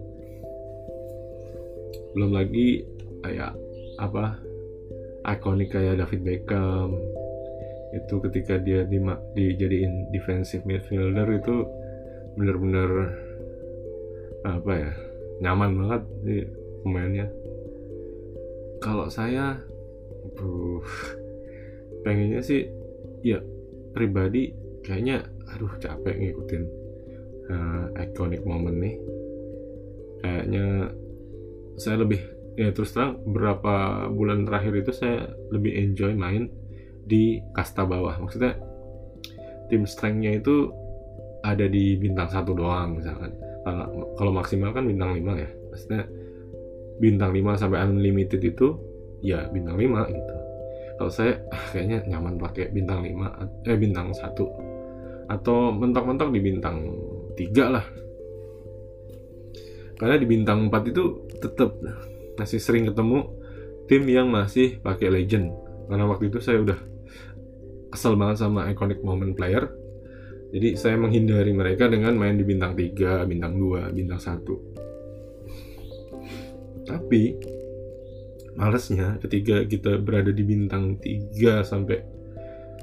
[2.18, 2.82] Belum lagi
[3.22, 3.54] kayak
[4.02, 4.40] apa
[5.28, 6.98] ikonik kayak David Beckham
[7.92, 8.98] itu ketika dia di,
[9.36, 11.68] dijadiin defensive midfielder itu
[12.40, 12.90] benar-benar
[14.48, 14.92] apa ya
[15.44, 16.38] nyaman banget di
[16.82, 17.28] pemainnya.
[18.82, 19.60] Kalau saya
[20.32, 20.82] aduh
[22.02, 22.66] pengennya sih
[23.22, 23.42] ya
[23.92, 26.64] pribadi kayaknya aduh capek ngikutin
[27.52, 28.96] uh, iconic moment nih.
[30.22, 30.66] Kayaknya
[31.76, 32.22] saya lebih
[32.56, 36.52] ya terus terang beberapa bulan terakhir itu saya lebih enjoy main
[37.06, 38.18] di kasta bawah.
[38.22, 38.58] Maksudnya
[39.72, 40.70] tim strengthnya itu
[41.42, 43.34] ada di bintang satu doang misalkan.
[44.18, 45.50] Kalau maksimal kan bintang 5 ya.
[45.70, 46.04] Maksudnya
[47.02, 48.78] bintang 5 sampai unlimited itu
[49.22, 50.36] ya bintang 5 gitu.
[51.02, 54.22] Kalau saya ah, kayaknya nyaman pakai bintang 5 eh bintang 1
[55.32, 56.78] atau mentok-mentok di bintang
[57.34, 57.86] 3 lah.
[59.98, 61.78] Karena di bintang 4 itu tetap
[62.38, 63.30] masih sering ketemu
[63.86, 65.54] tim yang masih pakai legend.
[65.90, 66.91] Karena waktu itu saya udah
[67.92, 69.68] kesel banget sama iconic moment player.
[70.52, 74.82] Jadi saya menghindari mereka dengan main di bintang 3, bintang 2, bintang 1
[76.86, 77.38] tapi
[78.60, 82.04] malesnya ketika kita berada di bintang 3 sampai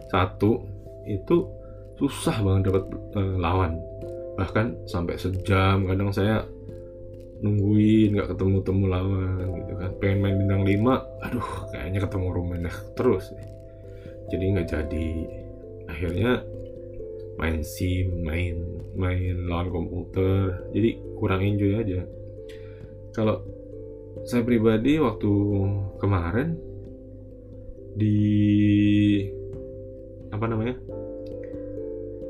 [0.08, 1.36] 1 itu
[2.00, 2.84] susah banget dapat
[3.18, 3.76] uh, lawan.
[4.38, 6.46] Bahkan sampai sejam kadang saya
[7.38, 9.90] nungguin nggak ketemu temu lawan gitu kan.
[10.00, 13.34] Pengen main bintang 5 aduh kayaknya ketemu Rumenah terus
[14.28, 15.08] jadi nggak jadi.
[15.88, 16.44] Akhirnya
[17.38, 18.56] main sim main
[18.96, 20.68] main lawan komputer.
[20.72, 22.04] Jadi kurang enjoy aja.
[23.16, 23.42] Kalau
[24.26, 25.32] saya pribadi waktu
[25.98, 26.58] kemarin
[27.98, 28.16] di
[30.28, 30.76] apa namanya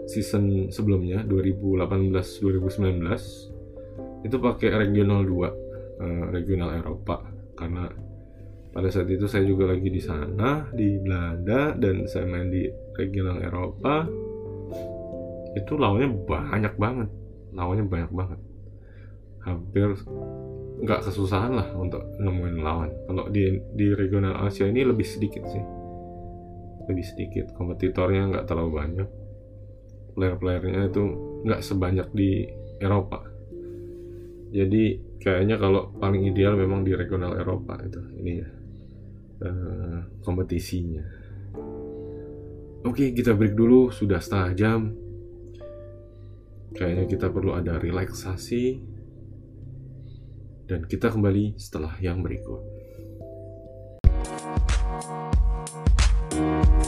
[0.08, 5.52] season sebelumnya 2018-2019 itu pakai regional 2 uh, eh,
[6.32, 7.28] regional Eropa.
[7.52, 8.07] Karena
[8.78, 12.62] pada saat itu saya juga lagi di sana di Belanda dan saya main di
[12.94, 14.06] regional Eropa.
[15.58, 17.10] Itu lawannya banyak banget
[17.54, 18.40] lawannya banyak banget.
[19.44, 19.88] Hampir
[20.78, 22.90] nggak kesusahan lah untuk nemuin lawan.
[23.08, 25.64] Kalau di di regional Asia ini lebih sedikit sih.
[26.88, 29.08] Lebih sedikit kompetitornya nggak terlalu banyak.
[30.18, 31.02] Player-playernya itu
[31.46, 32.46] nggak sebanyak di
[32.82, 33.22] Eropa.
[34.48, 38.48] Jadi kayaknya kalau paling ideal memang di regional Eropa itu ini ya
[39.42, 41.04] uh, kompetisinya.
[42.86, 43.90] Oke kita break dulu.
[43.90, 44.80] Sudah setengah jam.
[46.74, 48.78] Kayaknya kita perlu ada relaksasi.
[50.68, 52.60] Dan kita kembali setelah yang berikut.
[56.38, 56.78] Ya,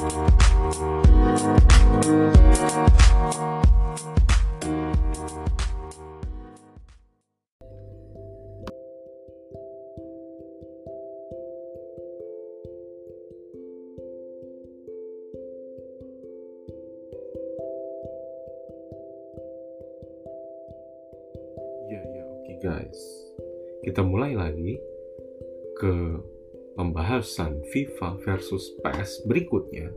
[27.21, 29.93] pembahasan FIFA versus PES berikutnya.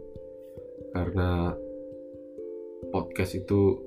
[0.92, 1.56] Karena
[2.92, 3.80] podcast itu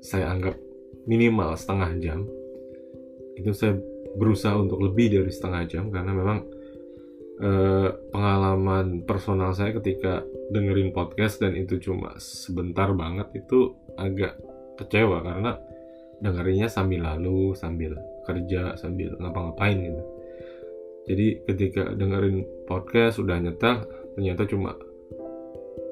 [0.00, 0.56] saya anggap
[1.04, 2.24] minimal setengah jam.
[3.36, 3.76] Itu saya
[4.16, 6.38] berusaha untuk lebih dari setengah jam karena memang
[7.44, 14.40] eh, pengalaman personal saya ketika dengerin podcast dan itu cuma sebentar banget itu agak
[14.80, 15.60] kecewa karena
[16.24, 17.92] dengerinnya sambil lalu sambil
[18.24, 20.13] kerja sambil ngapa-ngapain gitu
[21.04, 23.84] jadi ketika dengerin podcast udah nyetel
[24.16, 24.72] ternyata cuma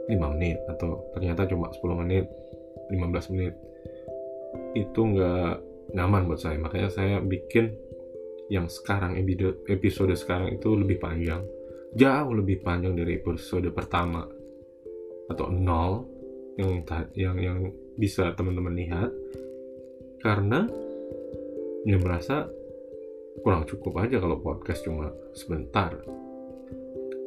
[0.08, 2.26] 5 menit atau ternyata cuma 10 menit
[2.92, 3.54] 15 menit.
[4.76, 5.52] Itu nggak
[5.96, 6.60] nyaman buat saya.
[6.60, 7.72] Makanya saya bikin
[8.52, 9.16] yang sekarang
[9.68, 11.40] episode sekarang itu lebih panjang.
[11.96, 14.24] Jauh lebih panjang dari episode pertama
[15.28, 16.08] atau nol
[16.60, 16.84] yang
[17.16, 17.58] yang yang
[17.96, 19.10] bisa teman-teman lihat.
[20.20, 20.68] Karena
[21.82, 22.46] ya merasa
[23.40, 25.96] kurang cukup aja kalau podcast cuma sebentar.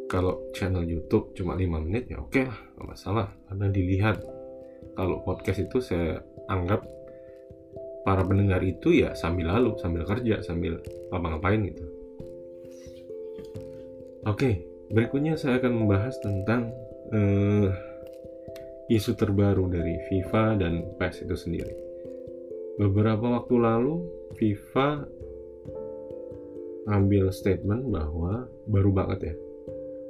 [0.06, 3.28] Kalau channel YouTube cuma 5 menit ya oke lah nggak masalah.
[3.50, 4.18] Karena dilihat
[4.94, 6.86] kalau podcast itu saya anggap
[8.06, 10.78] para pendengar itu ya sambil lalu sambil kerja sambil
[11.10, 11.86] apa ngapain gitu.
[14.30, 14.62] Oke
[14.94, 16.70] berikutnya saya akan membahas tentang
[17.10, 17.74] uh,
[18.86, 21.74] isu terbaru dari FIFA dan PES itu sendiri.
[22.78, 24.06] Beberapa waktu lalu
[24.38, 25.10] FIFA
[26.86, 29.36] ambil statement bahwa baru banget ya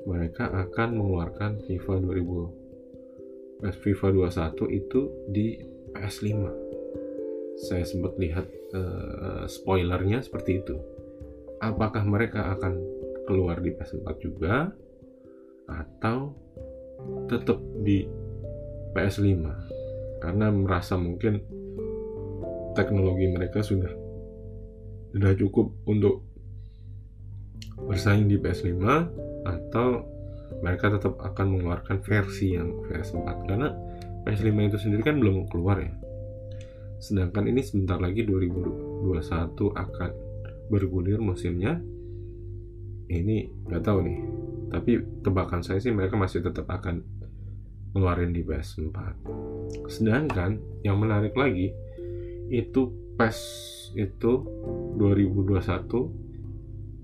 [0.06, 5.48] mereka akan mengeluarkan FIFA 2000 eh, FIFA 21 itu di
[5.96, 6.66] PS5
[7.56, 10.76] saya sempat lihat uh, spoilernya seperti itu.
[11.64, 12.84] Apakah mereka akan
[13.26, 14.70] keluar di PS4 juga
[15.66, 16.36] atau
[17.32, 18.06] tetap di
[18.94, 19.34] PS5
[20.22, 21.42] karena merasa mungkin
[22.76, 23.90] teknologi mereka sudah
[25.16, 26.28] sudah cukup untuk
[27.80, 28.80] bersaing di PS5
[29.46, 30.04] atau
[30.64, 33.70] mereka tetap akan mengeluarkan versi yang PS4 karena
[34.24, 35.94] PS5 itu sendiri kan belum keluar ya.
[36.98, 39.06] Sedangkan ini sebentar lagi 2021
[39.76, 40.12] akan
[40.72, 41.78] bergulir musimnya.
[43.06, 44.20] Ini nggak tahu nih.
[44.74, 47.06] Tapi tebakan saya sih mereka masih tetap akan
[47.94, 48.98] ngeluarin di PS4
[49.88, 51.72] sedangkan yang menarik lagi
[52.52, 53.40] itu PES
[53.96, 54.44] itu
[55.00, 56.25] 2021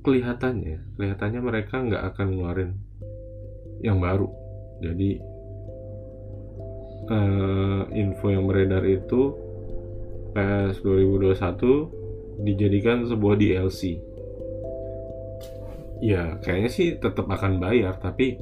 [0.01, 2.71] kelihatannya kelihatannya mereka nggak akan ngeluarin
[3.81, 4.29] yang baru.
[4.81, 5.21] Jadi
[7.09, 9.35] uh, info yang beredar itu
[10.31, 13.99] PES 2021 dijadikan sebuah DLC
[16.01, 18.33] ya kayaknya sih tetap akan bayar tapi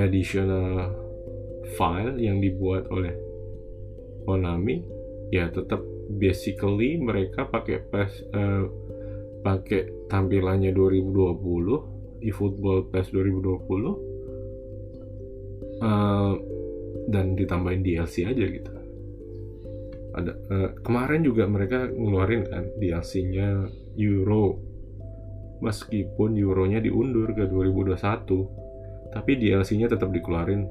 [0.00, 0.88] additional
[1.76, 3.12] file yang dibuat oleh
[4.24, 4.80] Konami
[5.28, 8.64] ya tetap basically mereka pakai PS uh,
[9.40, 16.36] pakai tampilannya 2020 eFootball PES 2020 uh,
[17.08, 18.70] dan ditambahin DLC aja gitu.
[20.10, 23.66] Ada uh, kemarin juga mereka ngeluarin kan DLC-nya
[23.96, 24.68] Euro.
[25.60, 30.64] Meskipun Euronya diundur ke 2021 tapi DLC-nya tetap dikeluarin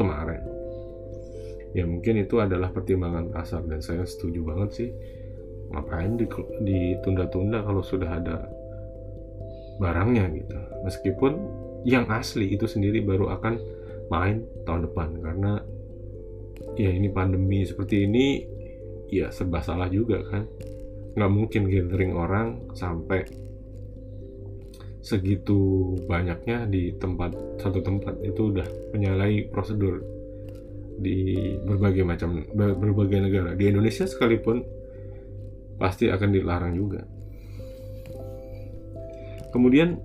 [0.00, 0.40] kemarin.
[1.72, 4.90] Ya mungkin itu adalah pertimbangan pasar dan saya setuju banget sih
[5.72, 6.20] ngapain
[6.62, 8.46] ditunda-tunda kalau sudah ada
[9.80, 10.58] barangnya gitu.
[10.84, 11.32] Meskipun
[11.82, 13.54] yang asli itu sendiri baru akan
[14.12, 15.52] main tahun depan karena
[16.76, 18.26] ya ini pandemi seperti ini
[19.08, 20.44] ya serba salah juga kan.
[21.12, 23.24] Nggak mungkin gathering orang sampai
[25.02, 29.98] segitu banyaknya di tempat satu tempat itu udah menyalahi prosedur
[31.02, 31.34] di
[31.66, 33.50] berbagai macam berbagai negara.
[33.58, 34.62] Di Indonesia sekalipun
[35.82, 37.02] pasti akan dilarang juga.
[39.50, 39.98] Kemudian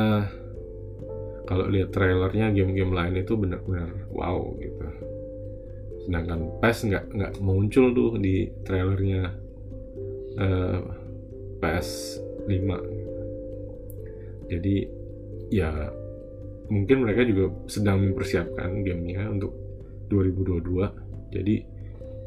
[1.45, 4.55] kalau lihat trailernya game-game lain itu benar-benar wow
[6.05, 9.21] sedangkan PES nggak nggak muncul tuh di trailernya
[10.37, 10.79] uh,
[11.59, 11.89] PS
[12.45, 14.75] 5 jadi
[15.49, 15.89] ya
[16.69, 19.53] mungkin mereka juga sedang mempersiapkan gamenya untuk
[20.13, 21.55] 2022 jadi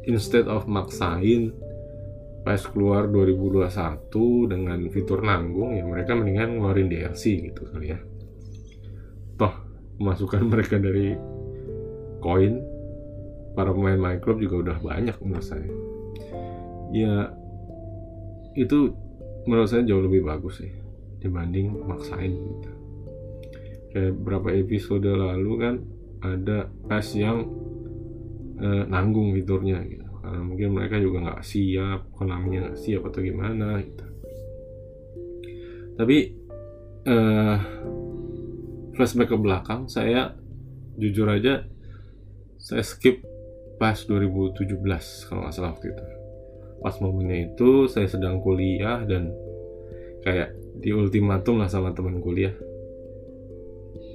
[0.07, 1.55] instead of maksain
[2.43, 3.67] pas keluar 2021
[4.47, 7.99] dengan fitur nanggung ya mereka mendingan ngeluarin DLC gitu kali ya.
[9.35, 9.53] Toh
[9.99, 11.19] masukan mereka dari
[12.23, 12.63] koin
[13.59, 15.67] para pemain Minecraft juga udah banyak menurut saya.
[16.95, 17.35] Ya
[18.55, 18.95] itu
[19.43, 20.71] menurut saya jauh lebih bagus sih
[21.19, 22.71] dibanding maksain gitu.
[23.91, 25.75] kayak beberapa episode lalu kan
[26.23, 27.51] ada pas yang
[28.63, 30.07] eh, nanggung fiturnya gitu.
[30.23, 34.05] Karena mungkin mereka juga nggak siap konaminya nggak siap atau gimana gitu.
[35.99, 36.17] Tapi
[37.11, 37.57] eh,
[38.95, 40.31] flashback ke belakang saya
[40.95, 41.67] jujur aja
[42.55, 43.28] saya skip
[43.79, 44.75] pas 2017
[45.31, 46.05] kalau nggak salah waktu itu.
[46.83, 49.31] Pas momennya itu saya sedang kuliah dan
[50.21, 52.51] kayak di ultimatum lah sama teman kuliah.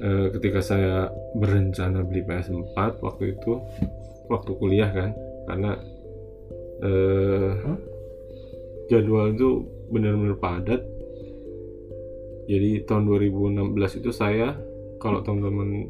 [0.04, 1.08] E, ketika saya
[1.40, 3.52] berencana beli PS4 waktu itu
[4.28, 5.10] waktu kuliah kan
[5.48, 5.72] karena
[6.84, 6.90] e,
[8.92, 10.82] jadwal itu benar-benar padat.
[12.44, 14.52] Jadi tahun 2016 itu saya
[15.00, 15.88] kalau teman-teman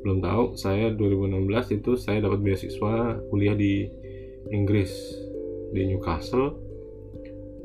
[0.00, 3.88] belum tahu saya 2016 itu saya dapat beasiswa kuliah di
[4.48, 4.90] Inggris
[5.70, 6.56] di Newcastle.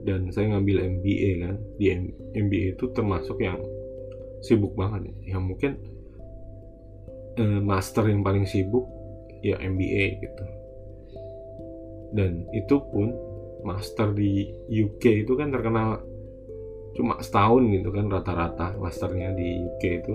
[0.06, 1.56] Dan saya ngambil MBA kan.
[1.82, 1.86] Di
[2.38, 3.58] MBA itu termasuk yang
[4.46, 5.82] sibuk banget ya yang mungkin
[7.42, 8.86] eh, master yang paling sibuk
[9.42, 10.46] ya MBA gitu.
[12.14, 13.10] Dan itu pun
[13.66, 16.06] master di UK itu kan terkenal
[16.96, 20.14] cuma setahun gitu kan rata-rata masternya di UK itu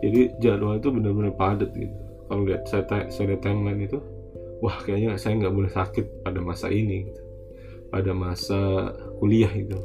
[0.00, 1.96] jadi jadwal itu benar-benar padat gitu.
[2.30, 3.98] Kalau lihat saya, saya lihat timeline itu
[4.60, 7.22] wah kayaknya saya nggak boleh sakit pada masa ini gitu.
[7.90, 8.60] Pada masa
[9.18, 9.78] kuliah itu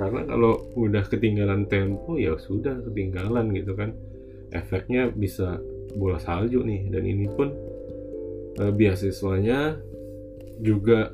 [0.00, 3.92] karena kalau udah ketinggalan tempo ya sudah ketinggalan gitu kan.
[4.48, 5.60] Efeknya bisa
[5.92, 6.88] bola salju nih.
[6.88, 7.52] Dan ini pun
[8.56, 9.76] eh, beasiswanya
[10.64, 11.12] juga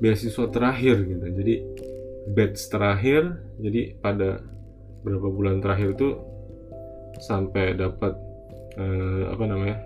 [0.00, 1.26] beasiswa terakhir gitu.
[1.28, 1.54] Jadi
[2.24, 4.40] batch terakhir jadi pada
[5.04, 6.16] beberapa bulan terakhir itu
[7.20, 8.16] sampai dapat
[8.80, 9.78] eh, apa namanya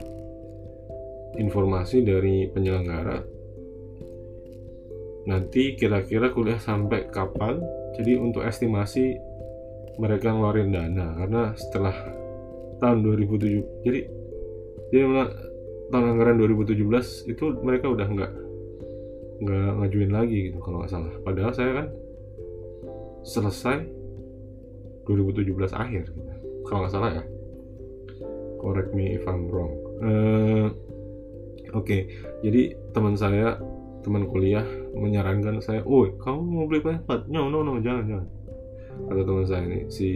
[1.36, 3.18] informasi dari penyelenggara.
[5.28, 7.60] Nanti kira-kira kuliah sampai kapan?
[7.98, 9.18] Jadi untuk estimasi
[9.98, 11.92] mereka ngeluarin dana karena setelah
[12.78, 14.00] tahun 2007 jadi
[14.94, 15.04] jadi
[15.90, 18.32] tahun anggaran 2017 itu mereka udah nggak
[19.38, 21.12] nggak ngajuin lagi gitu kalau nggak salah.
[21.26, 21.86] Padahal saya kan
[23.26, 23.97] selesai
[25.08, 26.04] 2017 akhir
[26.68, 27.24] kalau nggak salah ya
[28.60, 29.72] correct me if I'm wrong
[30.04, 30.68] uh,
[31.72, 32.12] oke okay.
[32.44, 33.56] jadi teman saya
[34.02, 37.28] teman kuliah menyarankan saya, oh kamu mau beli PS4?
[37.28, 38.28] No, no, no, jangan, jangan.
[39.04, 40.10] Kata teman saya ini, si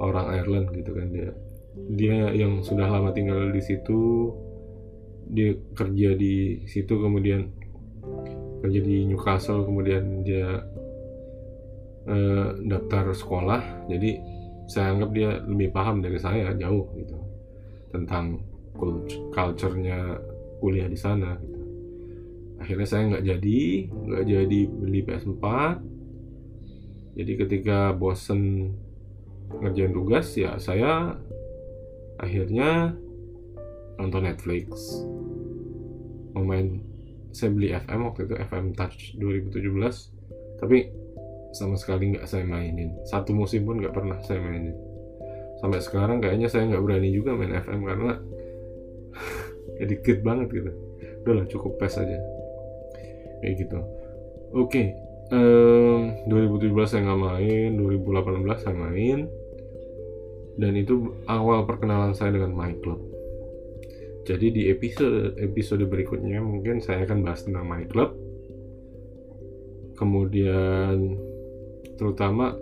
[0.00, 1.30] orang Ireland gitu kan dia,
[1.94, 4.32] dia yang sudah lama tinggal di situ,
[5.30, 7.48] dia kerja di situ kemudian
[8.62, 10.66] kerja di Newcastle kemudian dia
[12.08, 14.18] eh, daftar sekolah, jadi
[14.70, 17.18] saya anggap dia lebih paham dari saya jauh gitu
[17.92, 18.40] tentang
[19.34, 20.16] culture-nya
[20.62, 21.36] kuliah di sana.
[21.36, 21.60] Gitu.
[22.62, 25.44] Akhirnya saya nggak jadi nggak jadi beli PS4
[27.12, 28.72] jadi ketika bosen
[29.52, 31.20] ngerjain tugas ya saya
[32.16, 32.96] akhirnya
[34.00, 34.96] nonton Netflix.
[36.32, 36.80] Mau main
[37.36, 41.01] saya beli FM waktu itu FM Touch 2017 tapi
[41.52, 42.96] sama sekali nggak saya mainin.
[43.04, 44.72] Satu musim pun nggak pernah saya mainin.
[45.60, 48.12] Sampai sekarang kayaknya saya nggak berani juga main FM karena
[49.92, 50.72] dikit banget gitu.
[51.22, 52.18] Udahlah cukup PES aja.
[53.44, 53.78] Kayak gitu.
[54.52, 54.86] Oke okay.
[55.32, 59.18] um, 2017 saya nggak main 2018 saya main.
[60.52, 63.00] Dan itu awal perkenalan saya dengan My Club.
[64.22, 68.12] Jadi di episode episode berikutnya mungkin saya akan bahas tentang My Club.
[69.96, 71.16] Kemudian
[71.96, 72.56] terutama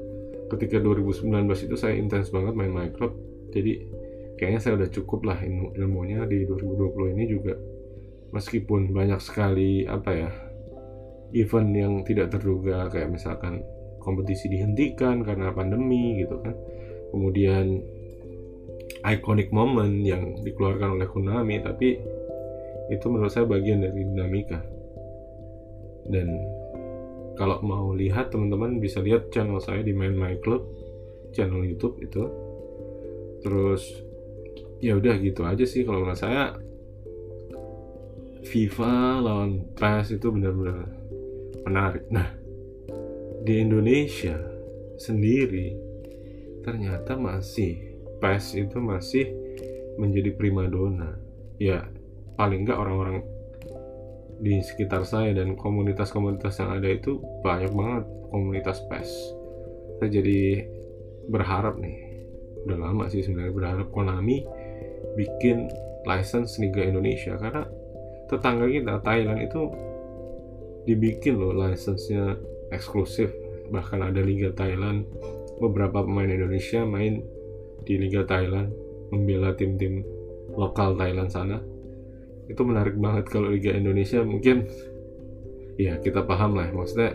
[0.50, 3.14] ketika 2019 itu saya intens banget main Club
[3.50, 3.82] jadi
[4.40, 7.54] kayaknya saya udah cukup lah ilmu ilmunya di 2020 ini juga.
[8.30, 10.30] Meskipun banyak sekali apa ya
[11.34, 13.60] event yang tidak terduga kayak misalkan
[14.00, 16.56] kompetisi dihentikan karena pandemi gitu kan.
[17.12, 17.84] Kemudian
[19.04, 22.00] iconic moment yang dikeluarkan oleh Konami tapi
[22.90, 24.62] itu menurut saya bagian dari dinamika.
[26.10, 26.32] Dan
[27.40, 30.68] kalau mau lihat teman-teman bisa lihat channel saya di Main My Club
[31.32, 32.28] channel YouTube itu
[33.40, 34.04] terus
[34.84, 36.52] ya udah gitu aja sih kalau menurut saya
[38.44, 40.88] FIFA lawan PES itu benar-benar
[41.64, 42.04] menarik.
[42.08, 42.28] Nah,
[43.44, 44.36] di Indonesia
[44.96, 45.76] sendiri
[46.64, 49.28] ternyata masih PES itu masih
[50.00, 51.20] menjadi primadona.
[51.60, 51.84] Ya,
[52.40, 53.22] paling nggak orang-orang
[54.40, 59.10] di sekitar saya dan komunitas-komunitas yang ada itu banyak banget komunitas PES.
[60.00, 60.64] Saya jadi
[61.28, 62.24] berharap nih,
[62.64, 64.48] udah lama sih sebenarnya berharap Konami
[65.20, 65.68] bikin
[66.08, 67.36] license Liga Indonesia.
[67.36, 67.68] Karena
[68.32, 69.62] tetangga kita Thailand itu
[70.88, 72.40] dibikin loh license-nya
[72.72, 73.28] eksklusif.
[73.68, 75.04] Bahkan ada Liga Thailand.
[75.60, 77.20] Beberapa pemain Indonesia main
[77.84, 78.72] di Liga Thailand
[79.12, 80.00] membela tim-tim
[80.56, 81.60] lokal Thailand sana
[82.50, 84.66] itu menarik banget kalau Liga Indonesia mungkin
[85.78, 86.68] ya kita paham lah.
[86.74, 87.14] Maksudnya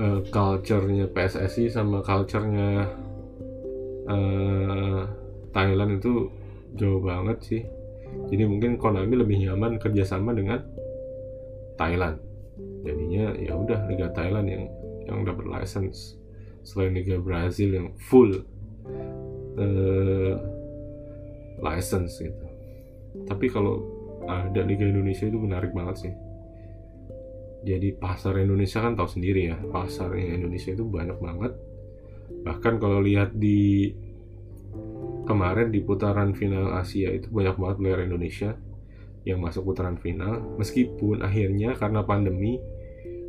[0.00, 2.88] uh, culture-nya PSSI sama culture-nya
[4.08, 5.00] uh,
[5.52, 6.32] Thailand itu
[6.80, 7.62] jauh banget sih.
[8.32, 10.64] Jadi mungkin Konami lebih nyaman kerjasama dengan
[11.76, 12.18] Thailand.
[12.82, 14.64] Jadinya ya udah Liga Thailand yang
[15.04, 16.16] yang dapat license.
[16.64, 18.42] Selain Liga Brazil yang full
[19.60, 20.34] uh,
[21.60, 22.49] license gitu
[23.26, 23.82] tapi kalau
[24.26, 26.14] ada Liga Indonesia itu menarik banget sih.
[27.60, 31.52] Jadi pasar Indonesia kan tahu sendiri ya pasarnya Indonesia itu banyak banget.
[32.46, 33.92] Bahkan kalau lihat di
[35.28, 38.50] kemarin di putaran final Asia itu banyak banget player Indonesia
[39.28, 40.56] yang masuk putaran final.
[40.56, 42.56] Meskipun akhirnya karena pandemi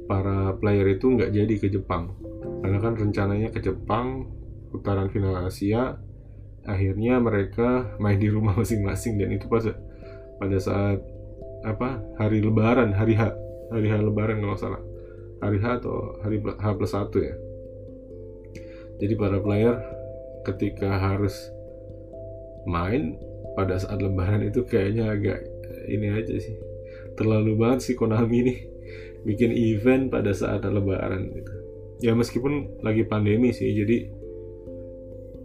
[0.08, 2.16] para player itu nggak jadi ke Jepang.
[2.64, 4.32] Karena kan rencananya ke Jepang
[4.72, 6.00] putaran final Asia
[6.66, 9.66] akhirnya mereka main di rumah masing-masing dan itu pas
[10.42, 11.02] pada saat
[11.62, 14.82] apa hari Lebaran hari H hari H Lebaran kalau salah.
[15.42, 17.34] Hari H atau hari H plus satu ya.
[19.02, 19.82] Jadi para player
[20.46, 21.34] ketika harus
[22.70, 23.18] main
[23.58, 25.42] pada saat lebaran itu kayaknya agak
[25.90, 26.54] ini aja sih.
[27.18, 28.60] Terlalu banget sih Konami nih
[29.28, 31.54] bikin event pada saat lebaran gitu.
[32.06, 34.14] Ya meskipun lagi pandemi sih jadi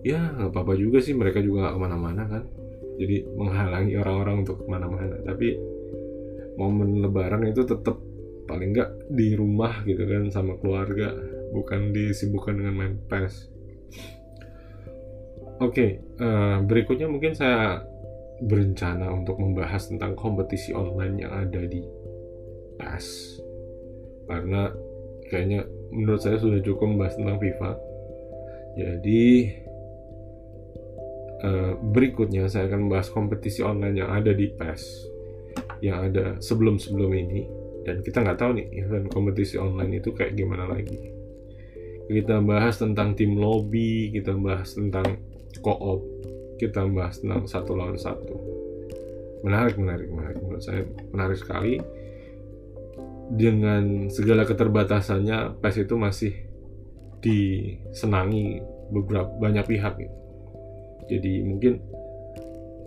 [0.06, 2.42] ya nggak apa-apa juga sih mereka juga nggak ke mana-mana kan
[2.96, 5.58] jadi menghalangi orang-orang untuk ke mana-mana tapi
[6.54, 7.98] momen lebaran itu tetap
[8.46, 11.10] paling nggak di rumah gitu kan sama keluarga
[11.50, 13.56] bukan disibukkan dengan main PES
[15.56, 15.90] Oke, okay,
[16.20, 17.80] uh, eh, berikutnya mungkin saya
[18.44, 21.80] berencana untuk membahas tentang kompetisi online yang ada di
[22.76, 23.40] PAS.
[24.28, 24.68] Karena
[25.32, 27.72] kayaknya menurut saya sudah cukup membahas tentang FIFA.
[28.76, 29.48] Jadi
[31.42, 35.12] uh, berikutnya saya akan membahas kompetisi online yang ada di PAS
[35.80, 37.42] yang ada sebelum-sebelum ini
[37.84, 41.12] dan kita nggak tahu nih event kompetisi online itu kayak gimana lagi.
[42.06, 45.18] Kita bahas tentang tim lobby, kita bahas tentang
[45.60, 46.02] co-op
[46.56, 48.36] kita bahas tentang satu lawan satu
[49.44, 50.82] menarik menarik menarik menurut saya
[51.12, 51.78] menarik sekali
[53.36, 56.32] dengan segala keterbatasannya PES itu masih
[57.20, 60.16] disenangi beberapa banyak pihak gitu.
[61.06, 61.78] Jadi mungkin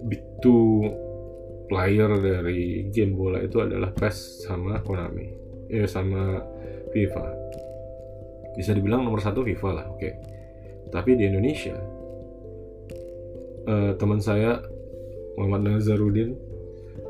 [0.07, 0.87] big two
[1.69, 5.27] player dari game bola itu adalah PES sama Konami.
[5.69, 6.41] Ya sama
[6.89, 7.25] FIFA.
[8.57, 9.99] Bisa dibilang nomor satu FIFA lah oke.
[10.01, 10.13] Okay.
[10.89, 11.77] tapi di Indonesia
[13.69, 14.57] uh, teman saya
[15.37, 16.33] Muhammad Nazarudin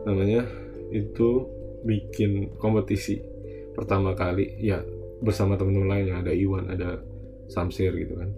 [0.03, 0.43] namanya
[0.91, 1.47] itu
[1.87, 3.23] bikin kompetisi
[3.71, 4.83] pertama kali ya
[5.23, 6.99] bersama temen-temen lain ada Iwan ada
[7.49, 8.29] Samsir gitu kan.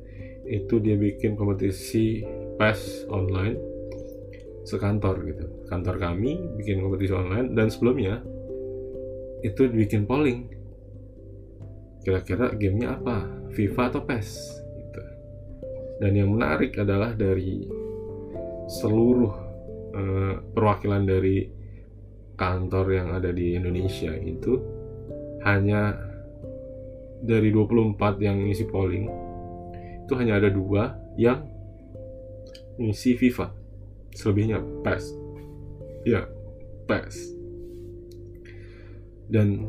[0.48, 2.24] Itu dia bikin kompetisi
[2.60, 3.58] PES online
[4.66, 5.46] sekantor gitu.
[5.68, 8.22] Kantor kami bikin kompetisi online dan sebelumnya
[9.42, 10.48] itu bikin polling.
[12.02, 13.26] Kira-kira gamenya apa?
[13.54, 14.30] FIFA atau PES?
[14.80, 15.02] Gitu.
[16.02, 17.62] dan yang menarik adalah dari
[18.66, 19.34] seluruh
[19.94, 21.46] uh, perwakilan dari
[22.40, 24.58] kantor yang ada di Indonesia itu
[25.46, 25.94] hanya
[27.22, 29.06] dari 24 yang ngisi polling
[30.08, 31.51] itu hanya ada dua yang
[32.82, 33.54] ngisi FIFA.
[34.12, 35.04] Selebihnya PES.
[36.04, 36.28] Ya
[36.90, 37.16] PES.
[39.32, 39.64] Dan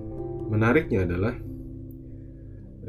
[0.51, 1.35] menariknya adalah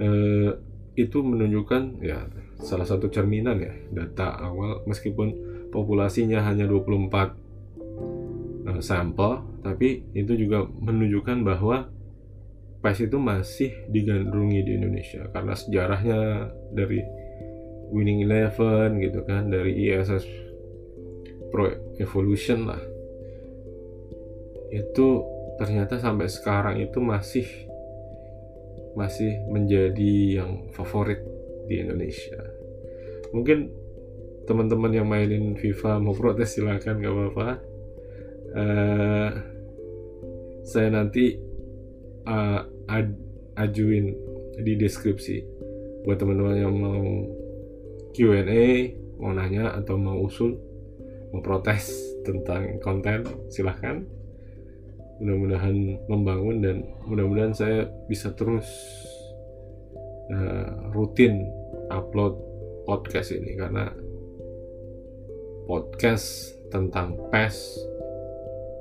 [0.02, 0.52] eh,
[0.94, 2.26] itu menunjukkan ya
[2.62, 5.34] salah satu cerminan ya data awal meskipun
[5.70, 7.34] populasinya hanya 24
[8.74, 11.94] eh, sampel tapi itu juga menunjukkan bahwa
[12.84, 15.24] PES itu masih digandrungi di Indonesia.
[15.32, 17.00] Karena sejarahnya dari
[17.94, 20.26] Winning Eleven gitu kan dari ISS
[21.54, 21.70] Pro
[22.02, 22.82] Evolution lah.
[24.74, 25.22] Itu
[25.62, 27.46] ternyata sampai sekarang itu masih
[28.98, 31.22] masih menjadi yang favorit
[31.70, 32.42] di Indonesia.
[33.34, 33.70] Mungkin
[34.50, 37.50] teman-teman yang mainin FIFA mau protes silakan gak apa-apa.
[38.54, 39.30] Uh,
[40.62, 41.38] saya nanti
[42.30, 43.14] uh, ad,
[43.58, 44.14] ajuin
[44.62, 45.42] di deskripsi
[46.06, 47.02] buat teman-teman yang mau
[48.14, 50.54] Q&A mau nanya atau mau usul
[51.34, 51.90] mau protes
[52.22, 54.06] tentang konten silahkan.
[55.18, 56.78] Mudah-mudahan membangun dan
[57.10, 58.70] mudah-mudahan saya bisa terus
[60.30, 61.50] uh, rutin
[61.90, 62.38] upload
[62.86, 63.90] podcast ini karena
[65.66, 67.82] podcast tentang PES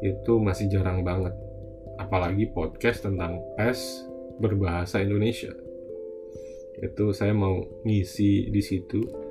[0.02, 1.32] itu masih jarang banget.
[1.96, 4.08] Apalagi podcast tentang PES
[4.42, 5.54] berbahasa Indonesia.
[6.82, 9.21] Itu saya mau ngisi di situ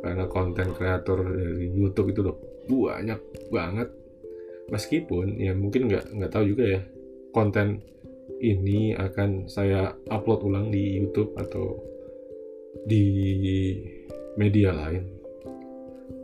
[0.00, 2.36] karena konten kreator dari YouTube itu udah
[2.66, 3.20] banyak
[3.52, 3.88] banget.
[4.70, 6.80] Meskipun ya mungkin nggak nggak tahu juga ya
[7.34, 7.82] konten
[8.40, 11.76] ini akan saya upload ulang di YouTube atau
[12.86, 13.04] di
[14.40, 15.04] media lain.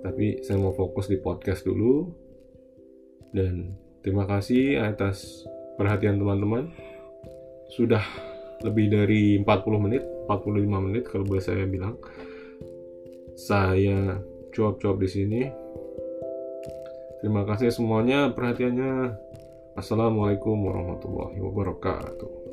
[0.01, 2.07] Tapi saya mau fokus di podcast dulu.
[3.35, 5.45] Dan terima kasih atas
[5.77, 6.72] perhatian teman-teman.
[7.68, 8.03] Sudah
[8.64, 12.01] lebih dari 40 menit 45 menit kalau boleh saya bilang
[13.37, 14.18] saya
[14.51, 15.43] cuap-cuap di sini.
[17.20, 19.12] Terima kasih semuanya perhatiannya.
[19.76, 22.47] Assalamualaikum warahmatullahi wabarakatuh